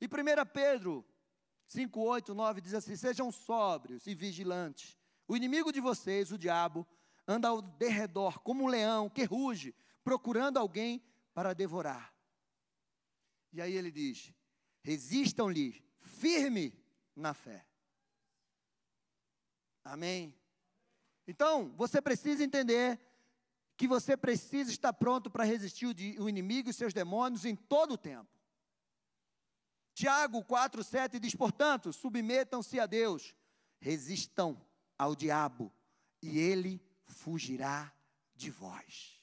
E 0.00 0.06
1 0.06 0.10
Pedro 0.50 1.04
5, 1.66 2.00
8, 2.00 2.34
9 2.34 2.60
diz 2.62 2.72
assim: 2.72 2.96
Sejam 2.96 3.30
sóbrios 3.30 4.06
e 4.06 4.14
vigilantes. 4.14 4.96
O 5.28 5.36
inimigo 5.36 5.70
de 5.70 5.80
vocês, 5.80 6.32
o 6.32 6.38
diabo, 6.38 6.86
anda 7.28 7.48
ao 7.48 7.60
derredor 7.60 8.40
como 8.40 8.64
um 8.64 8.68
leão 8.68 9.10
que 9.10 9.24
ruge, 9.24 9.74
procurando 10.02 10.56
alguém 10.56 11.04
para 11.34 11.52
devorar. 11.52 12.18
E 13.52 13.60
aí 13.60 13.74
ele 13.74 13.90
diz: 13.90 14.32
resistam-lhe 14.82 15.82
firme 16.00 16.72
na 17.14 17.34
fé. 17.34 17.66
Amém? 19.84 20.34
Então, 21.26 21.72
você 21.76 22.00
precisa 22.00 22.44
entender 22.44 23.00
que 23.76 23.88
você 23.88 24.16
precisa 24.16 24.70
estar 24.70 24.92
pronto 24.92 25.30
para 25.30 25.44
resistir 25.44 25.86
o 25.86 26.28
inimigo 26.28 26.68
e 26.68 26.72
seus 26.72 26.92
demônios 26.92 27.44
em 27.44 27.56
todo 27.56 27.92
o 27.92 27.98
tempo. 27.98 28.28
Tiago 29.94 30.44
4,7 30.44 31.18
diz: 31.18 31.34
portanto, 31.34 31.92
submetam-se 31.92 32.78
a 32.78 32.86
Deus, 32.86 33.34
resistam 33.78 34.60
ao 34.98 35.14
diabo, 35.14 35.72
e 36.22 36.38
ele 36.38 36.82
fugirá 37.04 37.92
de 38.34 38.50
vós. 38.50 39.19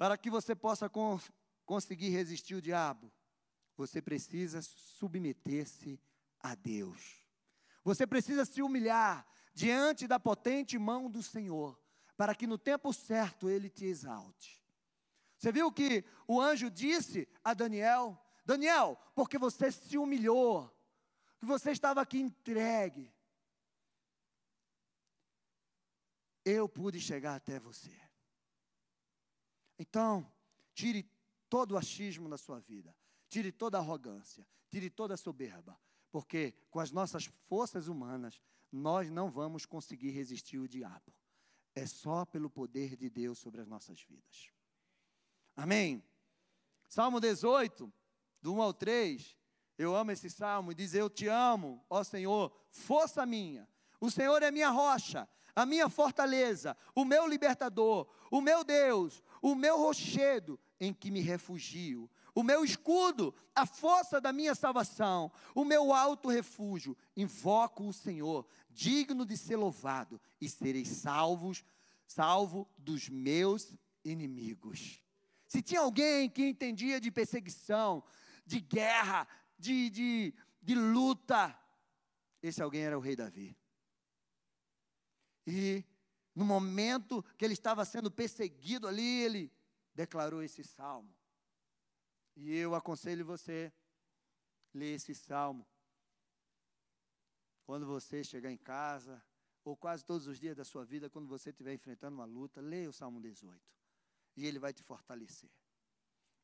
Para 0.00 0.16
que 0.16 0.30
você 0.30 0.54
possa 0.54 0.90
conseguir 1.66 2.08
resistir 2.08 2.54
o 2.54 2.62
diabo, 2.62 3.12
você 3.76 4.00
precisa 4.00 4.62
submeter-se 4.62 6.00
a 6.40 6.54
Deus. 6.54 7.22
Você 7.84 8.06
precisa 8.06 8.46
se 8.46 8.62
humilhar 8.62 9.28
diante 9.52 10.06
da 10.06 10.18
potente 10.18 10.78
mão 10.78 11.10
do 11.10 11.22
Senhor, 11.22 11.78
para 12.16 12.34
que 12.34 12.46
no 12.46 12.56
tempo 12.56 12.94
certo 12.94 13.50
ele 13.50 13.68
te 13.68 13.84
exalte. 13.84 14.64
Você 15.36 15.52
viu 15.52 15.70
que 15.70 16.02
o 16.26 16.40
anjo 16.40 16.70
disse 16.70 17.28
a 17.44 17.52
Daniel: 17.52 18.18
Daniel, 18.42 18.98
porque 19.14 19.36
você 19.36 19.70
se 19.70 19.98
humilhou, 19.98 20.74
que 21.38 21.44
você 21.44 21.72
estava 21.72 22.00
aqui 22.00 22.18
entregue, 22.18 23.12
eu 26.42 26.66
pude 26.66 26.98
chegar 26.98 27.34
até 27.34 27.58
você. 27.58 28.09
Então, 29.80 30.30
tire 30.74 31.10
todo 31.48 31.72
o 31.72 31.78
achismo 31.78 32.28
da 32.28 32.36
sua 32.36 32.60
vida, 32.60 32.94
tire 33.30 33.50
toda 33.50 33.78
a 33.78 33.80
arrogância, 33.80 34.46
tire 34.68 34.90
toda 34.90 35.14
a 35.14 35.16
soberba, 35.16 35.80
porque 36.12 36.52
com 36.70 36.80
as 36.80 36.90
nossas 36.90 37.24
forças 37.48 37.88
humanas 37.88 38.42
nós 38.70 39.10
não 39.10 39.30
vamos 39.30 39.64
conseguir 39.64 40.10
resistir 40.10 40.58
o 40.58 40.68
diabo. 40.68 41.14
é 41.74 41.86
só 41.86 42.26
pelo 42.26 42.50
poder 42.50 42.94
de 42.94 43.08
Deus 43.08 43.38
sobre 43.38 43.62
as 43.62 43.66
nossas 43.66 44.02
vidas. 44.02 44.52
Amém? 45.56 46.04
Salmo 46.86 47.18
18, 47.18 47.90
do 48.42 48.52
1 48.52 48.62
ao 48.62 48.74
3. 48.74 49.38
Eu 49.78 49.96
amo 49.96 50.10
esse 50.10 50.28
salmo, 50.28 50.74
diz: 50.74 50.92
Eu 50.92 51.08
te 51.08 51.26
amo, 51.26 51.82
ó 51.88 52.04
Senhor, 52.04 52.52
força 52.70 53.24
minha. 53.24 53.66
O 53.98 54.10
Senhor 54.10 54.42
é 54.42 54.50
minha 54.50 54.68
rocha, 54.68 55.28
a 55.54 55.64
minha 55.64 55.88
fortaleza, 55.88 56.76
o 56.94 57.04
meu 57.04 57.26
libertador, 57.26 58.08
o 58.30 58.40
meu 58.40 58.64
Deus, 58.64 59.22
o 59.40 59.54
meu 59.54 59.78
rochedo 59.78 60.58
em 60.78 60.92
que 60.92 61.10
me 61.10 61.20
refugio, 61.20 62.10
o 62.34 62.42
meu 62.42 62.64
escudo, 62.64 63.34
a 63.54 63.66
força 63.66 64.20
da 64.20 64.32
minha 64.32 64.54
salvação, 64.54 65.30
o 65.54 65.64
meu 65.64 65.92
alto 65.92 66.28
refúgio. 66.28 66.96
Invoco 67.16 67.88
o 67.88 67.92
Senhor, 67.92 68.46
digno 68.70 69.26
de 69.26 69.36
ser 69.36 69.56
louvado, 69.56 70.20
e 70.40 70.48
serei 70.48 70.84
salvos, 70.84 71.64
salvo 72.06 72.68
dos 72.78 73.08
meus 73.08 73.76
inimigos. 74.04 75.02
Se 75.46 75.60
tinha 75.60 75.80
alguém 75.80 76.30
que 76.30 76.46
entendia 76.46 77.00
de 77.00 77.10
perseguição, 77.10 78.02
de 78.46 78.60
guerra, 78.60 79.26
de, 79.58 79.90
de, 79.90 80.34
de 80.62 80.74
luta, 80.74 81.58
esse 82.42 82.62
alguém 82.62 82.82
era 82.82 82.96
o 82.96 83.00
rei 83.00 83.16
Davi. 83.16 83.56
E 85.46 85.84
no 86.34 86.44
momento 86.44 87.22
que 87.36 87.44
ele 87.44 87.54
estava 87.54 87.84
sendo 87.84 88.10
perseguido 88.10 88.86
ali, 88.86 89.22
ele 89.22 89.52
declarou 89.94 90.42
esse 90.42 90.62
salmo. 90.62 91.12
E 92.36 92.54
eu 92.56 92.74
aconselho 92.74 93.24
você 93.24 93.72
ler 94.72 94.94
esse 94.94 95.14
salmo. 95.14 95.66
Quando 97.64 97.86
você 97.86 98.24
chegar 98.24 98.50
em 98.50 98.56
casa, 98.56 99.22
ou 99.64 99.76
quase 99.76 100.04
todos 100.04 100.26
os 100.26 100.38
dias 100.38 100.56
da 100.56 100.64
sua 100.64 100.84
vida, 100.84 101.10
quando 101.10 101.28
você 101.28 101.50
estiver 101.50 101.74
enfrentando 101.74 102.16
uma 102.16 102.24
luta, 102.24 102.60
leia 102.60 102.88
o 102.88 102.92
Salmo 102.92 103.20
18. 103.20 103.60
E 104.36 104.46
ele 104.46 104.58
vai 104.58 104.72
te 104.72 104.82
fortalecer. 104.82 105.50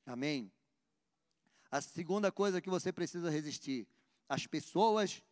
Amém? 0.05 0.53
A 1.71 1.81
segunda 1.81 2.31
coisa 2.31 2.61
que 2.61 2.71
você 2.71 2.93
precisa 2.93 3.31
resistir: 3.31 3.89
as 4.29 4.47
pessoas, 4.47 5.23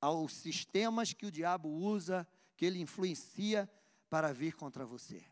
aos 0.00 0.32
sistemas 0.32 1.12
que 1.12 1.26
o 1.26 1.30
diabo 1.30 1.68
usa, 1.68 2.26
que 2.60 2.66
ele 2.66 2.78
influencia 2.78 3.66
para 4.10 4.34
vir 4.34 4.54
contra 4.54 4.84
você. 4.84 5.24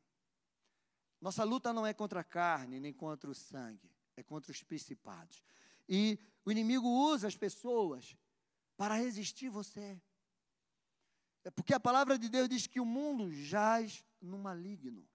Nossa 1.20 1.44
luta 1.44 1.74
não 1.74 1.86
é 1.86 1.92
contra 1.92 2.20
a 2.20 2.24
carne, 2.24 2.80
nem 2.80 2.90
contra 2.90 3.28
o 3.28 3.34
sangue, 3.34 3.94
é 4.16 4.22
contra 4.22 4.50
os 4.50 4.62
principados. 4.62 5.42
E 5.86 6.18
o 6.42 6.50
inimigo 6.50 6.88
usa 6.88 7.28
as 7.28 7.36
pessoas 7.36 8.16
para 8.78 8.94
resistir 8.94 9.50
você. 9.50 10.00
É 11.44 11.50
porque 11.50 11.74
a 11.74 11.78
palavra 11.78 12.18
de 12.18 12.30
Deus 12.30 12.48
diz 12.48 12.66
que 12.66 12.80
o 12.80 12.86
mundo 12.86 13.30
jaz 13.30 14.02
no 14.22 14.38
maligno. 14.38 15.06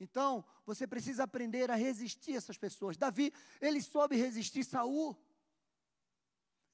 Então, 0.00 0.42
você 0.64 0.86
precisa 0.86 1.24
aprender 1.24 1.70
a 1.70 1.74
resistir 1.74 2.34
essas 2.34 2.56
pessoas. 2.56 2.96
Davi, 2.96 3.30
ele 3.60 3.82
soube 3.82 4.16
resistir 4.16 4.64
Saul. 4.64 5.14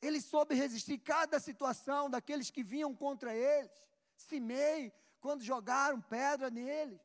Ele 0.01 0.21
soube 0.21 0.55
resistir 0.55 0.99
cada 0.99 1.41
situação 1.41 2.09
daqueles 2.09 2.49
que 2.49 2.63
vinham 2.63 2.95
contra 2.95 3.35
eles. 3.35 3.90
Simei, 4.29 4.93
quando 5.21 5.43
jogaram 5.43 6.01
pedra 6.01 6.51
nele 6.51 7.01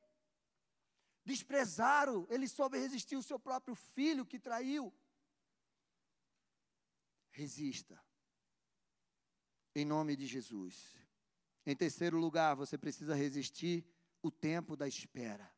desprezaram, 1.25 2.27
ele 2.29 2.47
soube 2.47 2.77
resistir 2.77 3.15
o 3.15 3.23
seu 3.23 3.39
próprio 3.39 3.73
filho 3.73 4.25
que 4.25 4.39
traiu. 4.39 4.93
Resista. 7.31 7.99
Em 9.73 9.83
nome 9.83 10.15
de 10.15 10.27
Jesus. 10.27 10.95
Em 11.65 11.75
terceiro 11.75 12.17
lugar, 12.17 12.55
você 12.55 12.77
precisa 12.77 13.15
resistir 13.15 13.83
o 14.21 14.29
tempo 14.29 14.77
da 14.77 14.87
espera. 14.87 15.51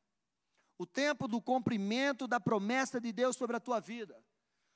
O 0.78 0.86
tempo 0.86 1.28
do 1.28 1.42
cumprimento 1.42 2.28
da 2.28 2.40
promessa 2.40 3.00
de 3.00 3.12
Deus 3.12 3.36
sobre 3.36 3.58
a 3.58 3.60
tua 3.60 3.80
vida. 3.80 4.24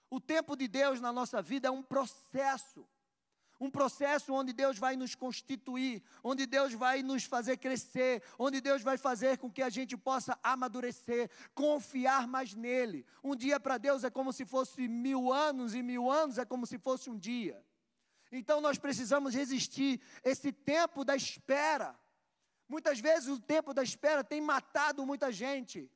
O 0.10 0.20
tempo 0.20 0.58
de 0.58 0.67
Deus 0.67 1.00
na 1.00 1.13
nossa 1.13 1.41
vida 1.41 1.70
é 1.70 1.72
um 1.72 1.82
processo 1.82 2.88
um 3.62 3.69
processo 3.69 4.34
onde 4.34 4.52
Deus 4.52 4.80
vai 4.80 4.95
nos 4.95 5.13
constituir, 5.13 6.02
onde 6.24 6.47
Deus 6.47 6.74
vai 6.74 7.04
nos 7.04 7.26
fazer 7.26 7.58
crescer, 7.58 8.24
onde 8.39 8.60
Deus 8.60 8.82
vai 8.82 8.97
fazer 8.97 9.38
com 9.38 9.52
que 9.52 9.62
a 9.62 9.69
gente 9.69 9.95
possa 9.95 10.38
amadurecer, 10.41 11.30
confiar 11.54 12.28
mais 12.28 12.56
nele. 12.56 13.06
Um 13.24 13.36
dia 13.36 13.60
para 13.60 13.78
Deus 13.78 14.04
é 14.04 14.10
como 14.10 14.34
se 14.34 14.45
fosse 14.45 14.88
mil 14.88 15.32
anos, 15.32 15.76
e 15.76 15.84
mil 15.84 16.10
anos 16.10 16.39
é 16.39 16.43
como 16.43 16.65
se 16.65 16.80
fosse 16.80 17.08
um 17.08 17.15
dia. 17.15 17.63
Então 18.32 18.60
nós 18.62 18.80
precisamos 18.80 19.36
resistir 19.36 20.02
esse 20.24 20.52
tempo 20.52 21.06
da 21.06 21.15
espera. 21.15 21.95
Muitas 22.67 23.00
vezes 23.00 23.30
o 23.30 23.39
tempo 23.39 23.76
da 23.76 23.84
espera 23.84 24.24
tem 24.24 24.41
matado 24.41 25.06
muita 25.06 25.32
gente. 25.32 25.88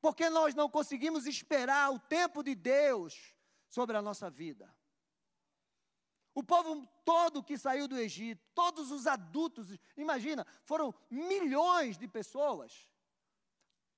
Porque 0.00 0.30
nós 0.30 0.54
não 0.54 0.70
conseguimos 0.70 1.26
esperar 1.26 1.92
o 1.92 1.98
tempo 1.98 2.42
de 2.42 2.54
Deus 2.54 3.34
sobre 3.68 3.98
a 3.98 4.00
nossa 4.00 4.30
vida. 4.30 4.74
O 6.36 6.42
povo 6.42 6.86
todo 7.02 7.42
que 7.42 7.56
saiu 7.56 7.88
do 7.88 7.98
Egito, 7.98 8.46
todos 8.54 8.90
os 8.90 9.06
adultos, 9.06 9.68
imagina, 9.96 10.46
foram 10.64 10.94
milhões 11.10 11.96
de 11.96 12.06
pessoas. 12.06 12.86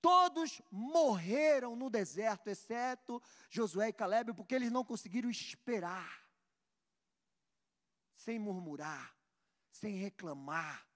Todos 0.01 0.63
morreram 0.71 1.75
no 1.75 1.91
deserto, 1.91 2.47
exceto 2.47 3.21
Josué 3.51 3.89
e 3.89 3.93
Caleb, 3.93 4.35
porque 4.35 4.55
eles 4.55 4.71
não 4.71 4.85
conseguiram 4.85 5.29
esperar, 5.29 6.31
sem 8.15 8.39
murmurar, 8.39 9.13
sem 9.73 9.97
reclamar, 9.97 10.87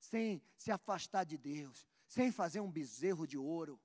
sem 0.00 0.42
se 0.56 0.72
afastar 0.72 1.22
de 1.22 1.38
Deus, 1.38 1.86
sem 2.08 2.32
fazer 2.32 2.58
um 2.58 2.72
bezerro 2.72 3.24
de 3.24 3.38
ouro. 3.38 3.80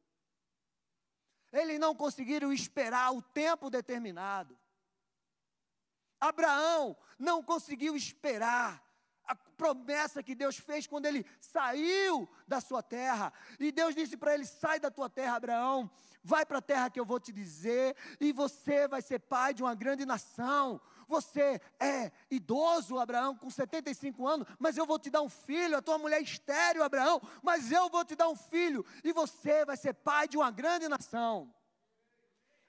Eles 1.52 1.80
não 1.80 1.94
conseguiram 1.94 2.52
esperar 2.52 3.12
o 3.14 3.22
tempo 3.22 3.70
determinado. 3.70 4.58
Abraão 6.24 6.96
não 7.20 7.44
conseguiu 7.44 7.96
esperar 7.96 8.82
a 9.26 9.36
promessa 9.36 10.24
que 10.24 10.36
Deus 10.36 10.58
fez 10.58 10.88
quando 10.88 11.06
ele 11.06 11.26
saiu 11.40 12.30
da 12.48 12.62
sua 12.62 12.82
terra. 12.82 13.32
E 13.60 13.72
Deus 13.72 13.94
disse 13.94 14.16
para 14.16 14.34
ele: 14.34 14.46
Sai 14.46 14.80
da 14.80 14.90
tua 14.90 15.10
terra, 15.10 15.36
Abraão, 15.36 15.92
vai 16.24 16.46
para 16.46 16.60
a 16.60 16.62
terra 16.62 16.90
que 16.90 17.00
eu 17.00 17.06
vou 17.06 17.20
te 17.20 17.32
dizer, 17.32 17.96
e 18.20 18.32
você 18.32 18.88
vai 18.88 19.02
ser 19.02 19.20
pai 19.20 19.54
de 19.54 19.62
uma 19.62 19.76
grande 19.76 20.06
nação. 20.06 20.80
Você 21.08 21.60
é 21.80 22.12
idoso, 22.32 22.98
Abraão, 22.98 23.36
com 23.36 23.50
75 23.50 24.26
anos, 24.26 24.48
mas 24.58 24.78
eu 24.78 24.86
vou 24.86 24.98
te 24.98 25.10
dar 25.10 25.22
um 25.22 25.30
filho. 25.30 25.78
A 25.78 25.82
tua 25.82 25.98
mulher 25.98 26.20
é 26.20 26.24
estéreo, 26.24 26.84
Abraão, 26.84 27.22
mas 27.42 27.72
eu 27.72 27.90
vou 27.90 28.06
te 28.06 28.16
dar 28.16 28.30
um 28.30 28.36
filho, 28.36 28.86
e 29.04 29.12
você 29.12 29.66
vai 29.66 29.76
ser 29.76 29.94
pai 29.94 30.28
de 30.28 30.38
uma 30.38 30.50
grande 30.50 30.88
nação. 30.88 31.54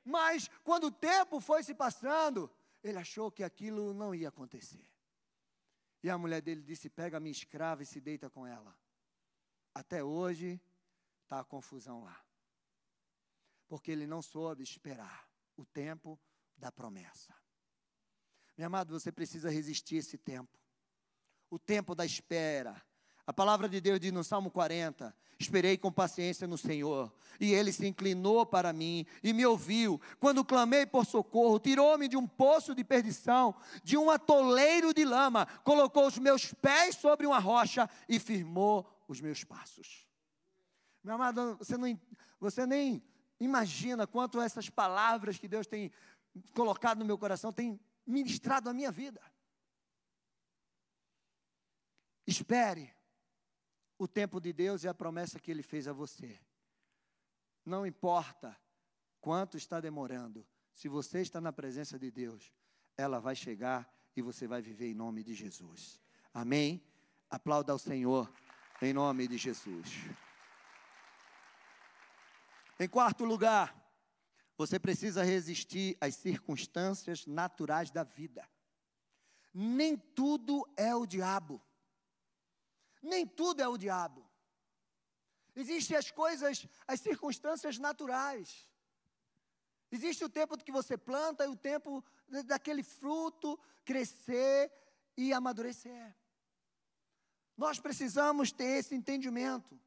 Mas 0.04 0.50
quando 0.64 0.88
o 0.88 0.90
tempo 0.90 1.40
foi 1.40 1.62
se 1.62 1.74
passando, 1.74 2.50
ele 2.84 2.98
achou 2.98 3.32
que 3.32 3.42
aquilo 3.42 3.94
não 3.94 4.14
ia 4.14 4.28
acontecer. 4.28 4.86
E 6.02 6.10
a 6.10 6.18
mulher 6.18 6.42
dele 6.42 6.62
disse: 6.62 6.90
Pega 6.90 7.16
a 7.16 7.20
minha 7.20 7.32
escrava 7.32 7.82
e 7.82 7.86
se 7.86 7.98
deita 7.98 8.28
com 8.28 8.46
ela. 8.46 8.76
Até 9.74 10.04
hoje 10.04 10.60
está 11.22 11.40
a 11.40 11.44
confusão 11.44 12.04
lá. 12.04 12.22
Porque 13.66 13.90
ele 13.90 14.06
não 14.06 14.20
soube 14.20 14.62
esperar 14.62 15.26
o 15.56 15.64
tempo 15.64 16.20
da 16.56 16.70
promessa. 16.70 17.34
Meu 18.56 18.66
amado, 18.66 18.92
você 18.92 19.10
precisa 19.10 19.50
resistir 19.50 19.96
esse 19.96 20.18
tempo. 20.18 20.60
O 21.48 21.58
tempo 21.58 21.94
da 21.94 22.04
espera. 22.04 22.80
A 23.26 23.32
palavra 23.32 23.68
de 23.68 23.80
Deus 23.80 23.98
diz 23.98 24.12
no 24.12 24.22
Salmo 24.22 24.50
40: 24.50 25.14
Esperei 25.38 25.78
com 25.78 25.90
paciência 25.90 26.46
no 26.46 26.58
Senhor, 26.58 27.12
e 27.40 27.52
ele 27.52 27.72
se 27.72 27.86
inclinou 27.86 28.44
para 28.44 28.72
mim 28.72 29.06
e 29.22 29.32
me 29.32 29.46
ouviu. 29.46 30.00
Quando 30.20 30.44
clamei 30.44 30.84
por 30.84 31.06
socorro, 31.06 31.58
tirou-me 31.58 32.06
de 32.06 32.16
um 32.16 32.26
poço 32.26 32.74
de 32.74 32.84
perdição, 32.84 33.54
de 33.82 33.96
um 33.96 34.10
atoleiro 34.10 34.92
de 34.92 35.04
lama, 35.04 35.46
colocou 35.64 36.06
os 36.06 36.18
meus 36.18 36.52
pés 36.54 36.96
sobre 36.96 37.26
uma 37.26 37.38
rocha 37.38 37.88
e 38.08 38.18
firmou 38.18 38.86
os 39.08 39.20
meus 39.20 39.42
passos. 39.42 40.06
Meu 41.02 41.14
amado, 41.14 41.56
você, 41.56 41.76
não, 41.76 42.00
você 42.38 42.66
nem 42.66 43.02
imagina 43.40 44.06
quanto 44.06 44.40
essas 44.40 44.68
palavras 44.68 45.38
que 45.38 45.48
Deus 45.48 45.66
tem 45.66 45.90
colocado 46.54 46.98
no 46.98 47.04
meu 47.04 47.18
coração 47.18 47.52
têm 47.52 47.80
ministrado 48.06 48.68
a 48.68 48.74
minha 48.74 48.90
vida. 48.90 49.20
Espere 52.26 52.93
o 53.98 54.08
tempo 54.08 54.40
de 54.40 54.52
Deus 54.52 54.84
e 54.84 54.88
a 54.88 54.94
promessa 54.94 55.38
que 55.38 55.50
Ele 55.50 55.62
fez 55.62 55.86
a 55.86 55.92
você. 55.92 56.38
Não 57.64 57.86
importa 57.86 58.56
quanto 59.20 59.56
está 59.56 59.80
demorando, 59.80 60.46
se 60.72 60.88
você 60.88 61.20
está 61.20 61.40
na 61.40 61.52
presença 61.52 61.98
de 61.98 62.10
Deus, 62.10 62.52
ela 62.96 63.20
vai 63.20 63.34
chegar 63.34 63.88
e 64.16 64.20
você 64.20 64.46
vai 64.46 64.60
viver 64.60 64.90
em 64.90 64.94
nome 64.94 65.22
de 65.22 65.34
Jesus. 65.34 66.00
Amém? 66.32 66.84
Aplauda 67.30 67.72
ao 67.72 67.78
Senhor 67.78 68.30
em 68.82 68.92
nome 68.92 69.26
de 69.26 69.38
Jesus. 69.38 69.88
Em 72.78 72.88
quarto 72.88 73.24
lugar, 73.24 73.74
você 74.56 74.78
precisa 74.78 75.22
resistir 75.22 75.96
às 76.00 76.16
circunstâncias 76.16 77.26
naturais 77.26 77.90
da 77.90 78.02
vida. 78.02 78.48
Nem 79.52 79.96
tudo 79.96 80.68
é 80.76 80.94
o 80.94 81.06
diabo. 81.06 81.62
Nem 83.04 83.26
tudo 83.26 83.60
é 83.60 83.68
o 83.68 83.76
diabo. 83.76 84.26
Existem 85.54 85.94
as 85.96 86.10
coisas, 86.10 86.66
as 86.88 87.00
circunstâncias 87.00 87.78
naturais. 87.78 88.68
Existe 89.92 90.24
o 90.24 90.28
tempo 90.28 90.56
que 90.56 90.72
você 90.72 90.96
planta 90.96 91.44
e 91.44 91.48
o 91.48 91.54
tempo 91.54 92.02
daquele 92.46 92.82
fruto 92.82 93.60
crescer 93.84 94.72
e 95.16 95.34
amadurecer. 95.34 96.16
Nós 97.56 97.78
precisamos 97.78 98.50
ter 98.50 98.78
esse 98.78 98.94
entendimento. 98.94 99.78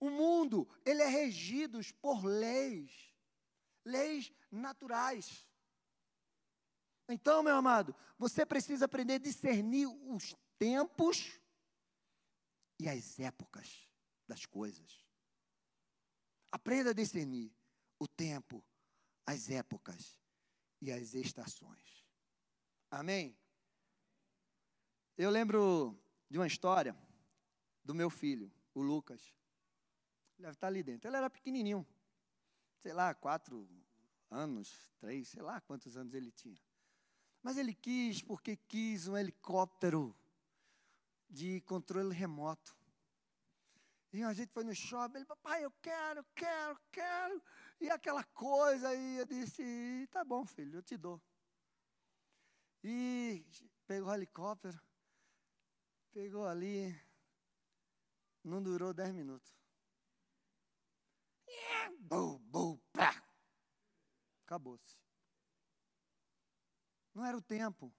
O 0.00 0.10
mundo, 0.10 0.68
ele 0.84 1.02
é 1.02 1.08
regido 1.08 1.80
por 2.02 2.24
leis, 2.24 3.14
leis 3.84 4.30
naturais. 4.50 5.46
Então, 7.08 7.44
meu 7.44 7.54
amado, 7.54 7.94
você 8.18 8.44
precisa 8.44 8.86
aprender 8.86 9.14
a 9.14 9.18
discernir 9.18 9.86
os 9.86 10.34
tempos 10.58 11.40
e 12.78 12.88
as 12.88 13.18
épocas 13.18 13.88
das 14.26 14.44
coisas. 14.46 15.04
Aprenda 16.50 16.90
a 16.90 16.94
discernir 16.94 17.52
o 17.98 18.06
tempo, 18.06 18.64
as 19.24 19.50
épocas 19.50 20.18
e 20.80 20.90
as 20.92 21.14
estações. 21.14 22.04
Amém? 22.90 23.36
Eu 25.16 25.30
lembro 25.30 25.98
de 26.28 26.38
uma 26.38 26.46
história 26.46 26.96
do 27.84 27.94
meu 27.94 28.10
filho, 28.10 28.52
o 28.74 28.82
Lucas. 28.82 29.34
Ele 30.36 30.46
deve 30.46 30.52
estar 30.52 30.66
ali 30.66 30.82
dentro. 30.82 31.08
Ele 31.08 31.16
era 31.16 31.30
pequenininho, 31.30 31.86
sei 32.82 32.92
lá, 32.92 33.14
quatro 33.14 33.68
anos, 34.30 34.92
três, 34.98 35.28
sei 35.28 35.42
lá 35.42 35.60
quantos 35.60 35.96
anos 35.96 36.12
ele 36.12 36.30
tinha. 36.30 36.60
Mas 37.42 37.56
ele 37.56 37.74
quis, 37.74 38.20
porque 38.20 38.56
quis 38.56 39.06
um 39.06 39.16
helicóptero 39.16 40.14
de 41.28 41.60
controle 41.62 42.14
remoto. 42.14 42.76
E 44.12 44.22
a 44.22 44.32
gente 44.32 44.52
foi 44.52 44.64
no 44.64 44.74
shopping, 44.74 45.18
ele, 45.18 45.26
papai, 45.26 45.64
eu 45.64 45.70
quero, 45.82 46.24
quero, 46.34 46.80
quero. 46.90 47.42
E 47.80 47.90
aquela 47.90 48.24
coisa, 48.24 48.94
e 48.94 49.18
eu 49.18 49.26
disse, 49.26 50.08
tá 50.10 50.24
bom, 50.24 50.46
filho, 50.46 50.78
eu 50.78 50.82
te 50.82 50.96
dou. 50.96 51.20
E 52.82 53.44
pegou 53.86 54.10
o 54.10 54.14
helicóptero, 54.14 54.80
pegou 56.12 56.46
ali, 56.46 56.98
não 58.42 58.62
durou 58.62 58.94
dez 58.94 59.12
minutos. 59.12 59.52
Pá. 62.92 63.22
Acabou-se. 64.44 64.96
Não 67.12 67.24
era 67.24 67.36
o 67.36 67.42
tempo. 67.42 67.92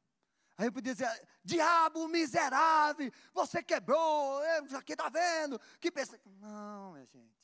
Aí 0.57 0.67
eu 0.67 0.71
podia 0.71 0.93
dizer, 0.93 1.07
diabo 1.43 2.07
miserável, 2.07 3.11
você 3.31 3.61
quebrou, 3.61 4.41
aqui 4.75 4.93
está 4.93 5.07
vendo, 5.07 5.59
que 5.79 5.91
pensa. 5.91 6.19
Não, 6.25 6.93
minha 6.93 7.05
gente, 7.05 7.37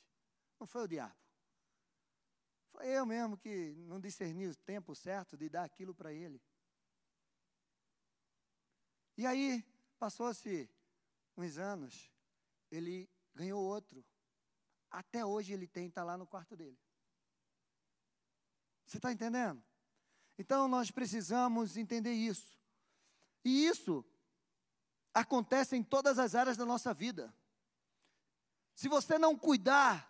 não 0.60 0.66
foi 0.66 0.84
o 0.84 0.88
diabo. 0.88 1.16
Foi 2.72 2.88
eu 2.88 3.06
mesmo 3.06 3.38
que 3.38 3.76
não 3.88 4.00
discerni 4.00 4.48
o 4.48 4.56
tempo 4.56 4.96
certo 4.96 5.38
de 5.38 5.48
dar 5.48 5.64
aquilo 5.64 5.94
para 5.94 6.12
ele. 6.12 6.42
E 9.16 9.28
aí, 9.28 9.64
passou-se 10.00 10.68
uns 11.38 11.58
anos, 11.60 12.12
ele 12.72 13.08
ganhou 13.36 13.64
outro. 13.64 14.04
Até 14.90 15.24
hoje 15.24 15.54
ele 15.54 15.68
tem, 15.68 15.88
está 15.88 16.04
lá 16.04 16.18
no 16.18 16.26
quarto 16.26 16.58
dele. 16.58 16.80
Você 18.88 18.98
está 18.98 19.12
entendendo? 19.12 19.64
Então 20.38 20.68
nós 20.68 20.90
precisamos 20.90 21.78
entender 21.78 22.14
isso. 22.14 22.63
E 23.44 23.66
isso 23.66 24.06
acontece 25.14 25.76
em 25.76 25.84
todas 25.84 26.18
as 26.18 26.34
áreas 26.34 26.58
da 26.58 26.66
nossa 26.66 26.94
vida. 26.94 27.34
Se 28.74 28.88
você 28.88 29.18
não 29.18 29.38
cuidar 29.38 30.10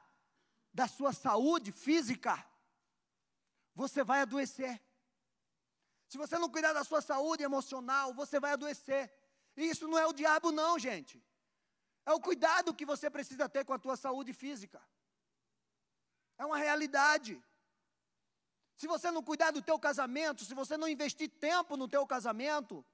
da 0.74 0.88
sua 0.88 1.14
saúde 1.14 1.72
física, 1.72 2.44
você 3.76 4.04
vai 4.04 4.22
adoecer. 4.22 4.82
Se 6.08 6.18
você 6.18 6.38
não 6.38 6.50
cuidar 6.50 6.74
da 6.74 6.84
sua 6.84 7.02
saúde 7.02 7.44
emocional, 7.44 8.14
você 8.14 8.40
vai 8.40 8.54
adoecer. 8.54 9.12
E 9.58 9.64
isso 9.66 9.88
não 9.88 9.98
é 9.98 10.06
o 10.06 10.14
diabo, 10.14 10.52
não, 10.52 10.78
gente. 10.80 11.24
É 12.06 12.12
o 12.12 12.20
cuidado 12.20 12.74
que 12.74 12.86
você 12.86 13.10
precisa 13.10 13.50
ter 13.50 13.66
com 13.66 13.74
a 13.74 13.80
tua 13.80 13.96
saúde 13.96 14.34
física. 14.34 14.82
É 16.38 16.46
uma 16.46 16.58
realidade. 16.58 17.42
Se 18.76 18.88
você 18.88 19.12
não 19.12 19.24
cuidar 19.24 19.52
do 19.52 19.62
teu 19.62 19.80
casamento, 19.80 20.44
se 20.44 20.54
você 20.54 20.76
não 20.76 20.88
investir 20.88 21.30
tempo 21.30 21.78
no 21.78 21.88
teu 21.88 22.06
casamento, 22.06 22.86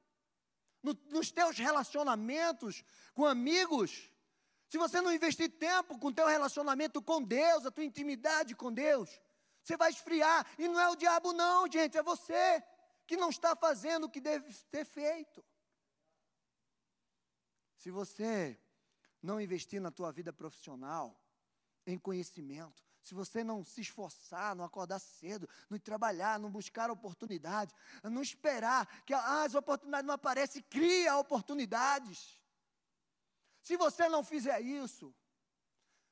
no, 0.81 0.97
nos 1.09 1.31
teus 1.31 1.57
relacionamentos 1.57 2.83
com 3.13 3.25
amigos, 3.25 4.11
se 4.67 4.77
você 4.77 5.01
não 5.01 5.13
investir 5.13 5.49
tempo 5.49 5.97
com 5.97 6.07
o 6.07 6.13
teu 6.13 6.27
relacionamento 6.27 7.01
com 7.01 7.21
Deus, 7.21 7.65
a 7.65 7.71
tua 7.71 7.83
intimidade 7.83 8.55
com 8.55 8.71
Deus, 8.71 9.19
você 9.63 9.75
vai 9.77 9.89
esfriar. 9.89 10.45
E 10.57 10.67
não 10.67 10.79
é 10.79 10.89
o 10.89 10.95
diabo, 10.95 11.33
não, 11.33 11.69
gente, 11.71 11.97
é 11.97 12.03
você 12.03 12.63
que 13.05 13.17
não 13.17 13.29
está 13.29 13.55
fazendo 13.55 14.05
o 14.05 14.09
que 14.09 14.21
deve 14.21 14.53
ter 14.71 14.85
feito. 14.85 15.43
Se 17.75 17.89
você 17.89 18.59
não 19.21 19.39
investir 19.39 19.81
na 19.81 19.91
tua 19.91 20.11
vida 20.11 20.31
profissional, 20.31 21.19
em 21.85 21.97
conhecimento, 21.97 22.88
se 23.09 23.15
você 23.15 23.43
não 23.43 23.63
se 23.63 23.81
esforçar, 23.81 24.55
não 24.55 24.63
acordar 24.63 24.99
cedo, 24.99 25.49
não 25.67 25.79
trabalhar, 25.79 26.37
não 26.37 26.51
buscar 26.51 26.91
oportunidades, 26.91 27.73
não 28.03 28.21
esperar 28.21 28.85
que 29.03 29.15
ah, 29.15 29.41
as 29.41 29.55
oportunidades 29.55 30.05
não 30.05 30.13
aparecem, 30.13 30.61
cria 30.61 31.17
oportunidades. 31.17 32.39
Se 33.63 33.75
você 33.75 34.07
não 34.07 34.23
fizer 34.23 34.61
isso, 34.61 35.11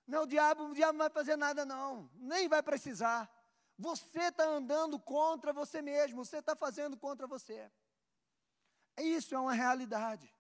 não, 0.08 0.24
o 0.24 0.26
diabo, 0.26 0.64
o 0.64 0.74
diabo 0.74 0.94
não 0.94 1.06
vai 1.06 1.12
fazer 1.12 1.36
nada 1.36 1.64
não, 1.64 2.10
nem 2.16 2.48
vai 2.48 2.64
precisar. 2.64 3.32
Você 3.78 4.22
está 4.22 4.46
andando 4.46 5.00
contra 5.00 5.54
você 5.54 5.84
mesmo, 5.84 6.26
você 6.26 6.38
está 6.40 6.56
fazendo 6.56 6.98
contra 6.98 7.28
você. 7.28 7.72
Isso 8.98 9.36
é 9.36 9.40
uma 9.40 9.54
realidade. 9.54 10.34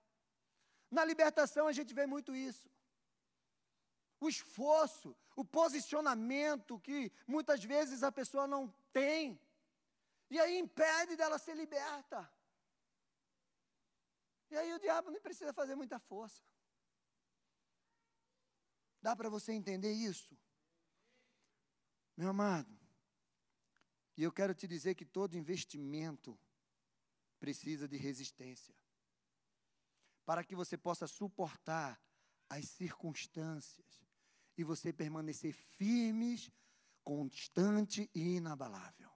Na 0.89 1.05
libertação 1.05 1.67
a 1.67 1.71
gente 1.71 1.93
vê 1.93 2.07
muito 2.07 2.35
isso 2.35 2.67
o 4.19 4.27
esforço, 4.27 5.15
o 5.35 5.45
posicionamento 5.45 6.79
que 6.79 7.11
muitas 7.27 7.63
vezes 7.63 8.03
a 8.03 8.11
pessoa 8.11 8.47
não 8.47 8.73
tem, 8.91 9.39
e 10.29 10.39
aí 10.39 10.57
impede 10.57 11.15
dela 11.15 11.37
ser 11.37 11.55
liberta. 11.55 12.31
E 14.49 14.57
aí 14.57 14.73
o 14.73 14.79
diabo 14.79 15.11
nem 15.11 15.21
precisa 15.21 15.53
fazer 15.53 15.75
muita 15.75 15.99
força. 15.99 16.41
Dá 19.01 19.15
para 19.15 19.29
você 19.29 19.51
entender 19.53 19.91
isso? 19.91 20.37
Meu 22.15 22.29
amado, 22.29 22.77
e 24.17 24.23
eu 24.23 24.31
quero 24.31 24.55
te 24.55 24.67
dizer 24.67 24.95
que 24.95 25.05
todo 25.05 25.37
investimento 25.37 26.37
precisa 27.39 27.87
de 27.87 27.97
resistência. 27.97 28.75
Para 30.25 30.43
que 30.43 30.55
você 30.55 30.75
possa 30.75 31.07
suportar 31.07 32.01
as 32.49 32.67
circunstâncias, 32.69 34.06
e 34.57 34.63
você 34.63 34.91
permanecer 34.91 35.53
firmes, 35.53 36.51
constante 37.03 38.09
e 38.13 38.35
inabalável. 38.35 39.09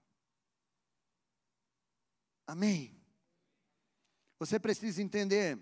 Amém. 2.47 3.01
Você 4.39 4.59
precisa 4.59 5.01
entender 5.01 5.59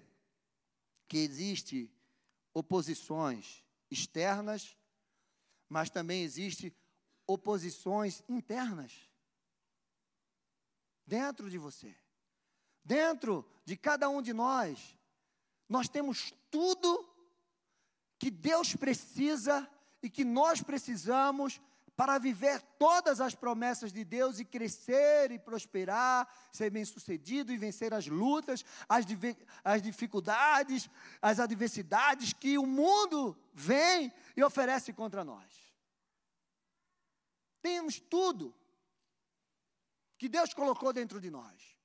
que 1.08 1.18
existe 1.18 1.92
oposições 2.54 3.64
externas, 3.90 4.78
mas 5.68 5.90
também 5.90 6.24
existe 6.24 6.76
oposições 7.26 8.24
internas 8.28 9.10
dentro 11.06 11.50
de 11.50 11.58
você. 11.58 11.96
Dentro 12.84 13.46
de 13.66 13.76
cada 13.76 14.10
um 14.10 14.22
de 14.22 14.34
nós, 14.34 14.98
nós 15.68 15.90
temos 15.90 16.34
tudo 16.50 17.09
que 18.20 18.30
Deus 18.30 18.76
precisa 18.76 19.68
e 20.04 20.10
que 20.10 20.26
nós 20.26 20.62
precisamos 20.62 21.60
para 21.96 22.18
viver 22.18 22.62
todas 22.78 23.20
as 23.20 23.36
promessas 23.36 23.92
de 23.92 24.06
Deus 24.06 24.40
e 24.40 24.46
crescer 24.46 25.32
e 25.32 25.40
prosperar, 25.40 26.26
ser 26.50 26.70
bem-sucedido 26.70 27.52
e 27.52 27.58
vencer 27.58 27.94
as 27.94 28.08
lutas, 28.08 28.64
as, 28.88 29.06
as 29.66 29.82
dificuldades, 29.82 30.90
as 31.22 31.42
adversidades 31.42 32.32
que 32.32 32.58
o 32.58 32.66
mundo 32.66 33.38
vem 33.54 34.14
e 34.38 34.42
oferece 34.42 34.94
contra 34.94 35.26
nós. 35.26 35.54
Temos 37.62 38.00
tudo 38.00 38.56
que 40.18 40.30
Deus 40.30 40.54
colocou 40.54 40.94
dentro 40.94 41.20
de 41.20 41.30
nós: 41.30 41.76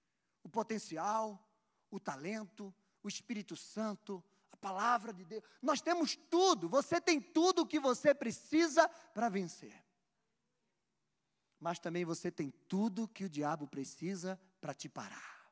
o 0.44 0.48
potencial, 0.48 1.44
o 1.90 1.98
talento, 1.98 2.72
o 3.02 3.08
Espírito 3.08 3.56
Santo, 3.56 4.22
palavra 4.64 5.12
de 5.12 5.26
Deus. 5.26 5.44
Nós 5.60 5.82
temos 5.82 6.16
tudo, 6.16 6.70
você 6.70 6.98
tem 6.98 7.20
tudo 7.20 7.62
o 7.62 7.66
que 7.66 7.78
você 7.78 8.14
precisa 8.14 8.88
para 9.12 9.28
vencer. 9.28 9.76
Mas 11.60 11.78
também 11.78 12.02
você 12.02 12.30
tem 12.30 12.50
tudo 12.66 13.06
que 13.06 13.24
o 13.24 13.28
diabo 13.28 13.68
precisa 13.68 14.40
para 14.62 14.72
te 14.72 14.88
parar. 14.88 15.50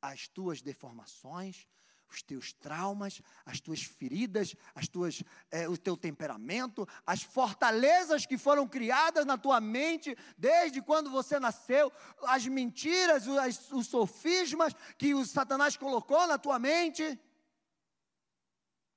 As 0.00 0.28
tuas 0.28 0.62
deformações, 0.62 1.66
os 2.08 2.22
teus 2.22 2.52
traumas, 2.52 3.20
as 3.44 3.58
tuas 3.58 3.82
feridas, 3.82 4.54
as 4.72 4.86
tuas, 4.86 5.24
é, 5.50 5.68
o 5.68 5.76
teu 5.76 5.96
temperamento, 5.96 6.86
as 7.04 7.24
fortalezas 7.24 8.24
que 8.24 8.38
foram 8.38 8.68
criadas 8.68 9.26
na 9.26 9.36
tua 9.36 9.60
mente 9.60 10.16
desde 10.38 10.80
quando 10.80 11.10
você 11.10 11.40
nasceu, 11.40 11.92
as 12.22 12.46
mentiras, 12.46 13.26
os, 13.26 13.72
os 13.72 13.86
sofismas 13.88 14.72
que 14.96 15.12
o 15.12 15.24
Satanás 15.24 15.76
colocou 15.76 16.24
na 16.28 16.38
tua 16.38 16.60
mente, 16.60 17.18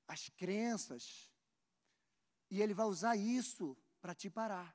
as 0.08 0.28
crenças. 0.30 1.30
E 2.50 2.62
ele 2.62 2.72
vai 2.72 2.86
usar 2.86 3.14
isso 3.14 3.76
para 4.00 4.14
te 4.14 4.30
parar. 4.30 4.74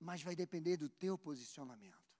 Mas 0.00 0.22
vai 0.22 0.34
depender 0.34 0.76
do 0.76 0.88
teu 0.88 1.16
posicionamento. 1.16 2.10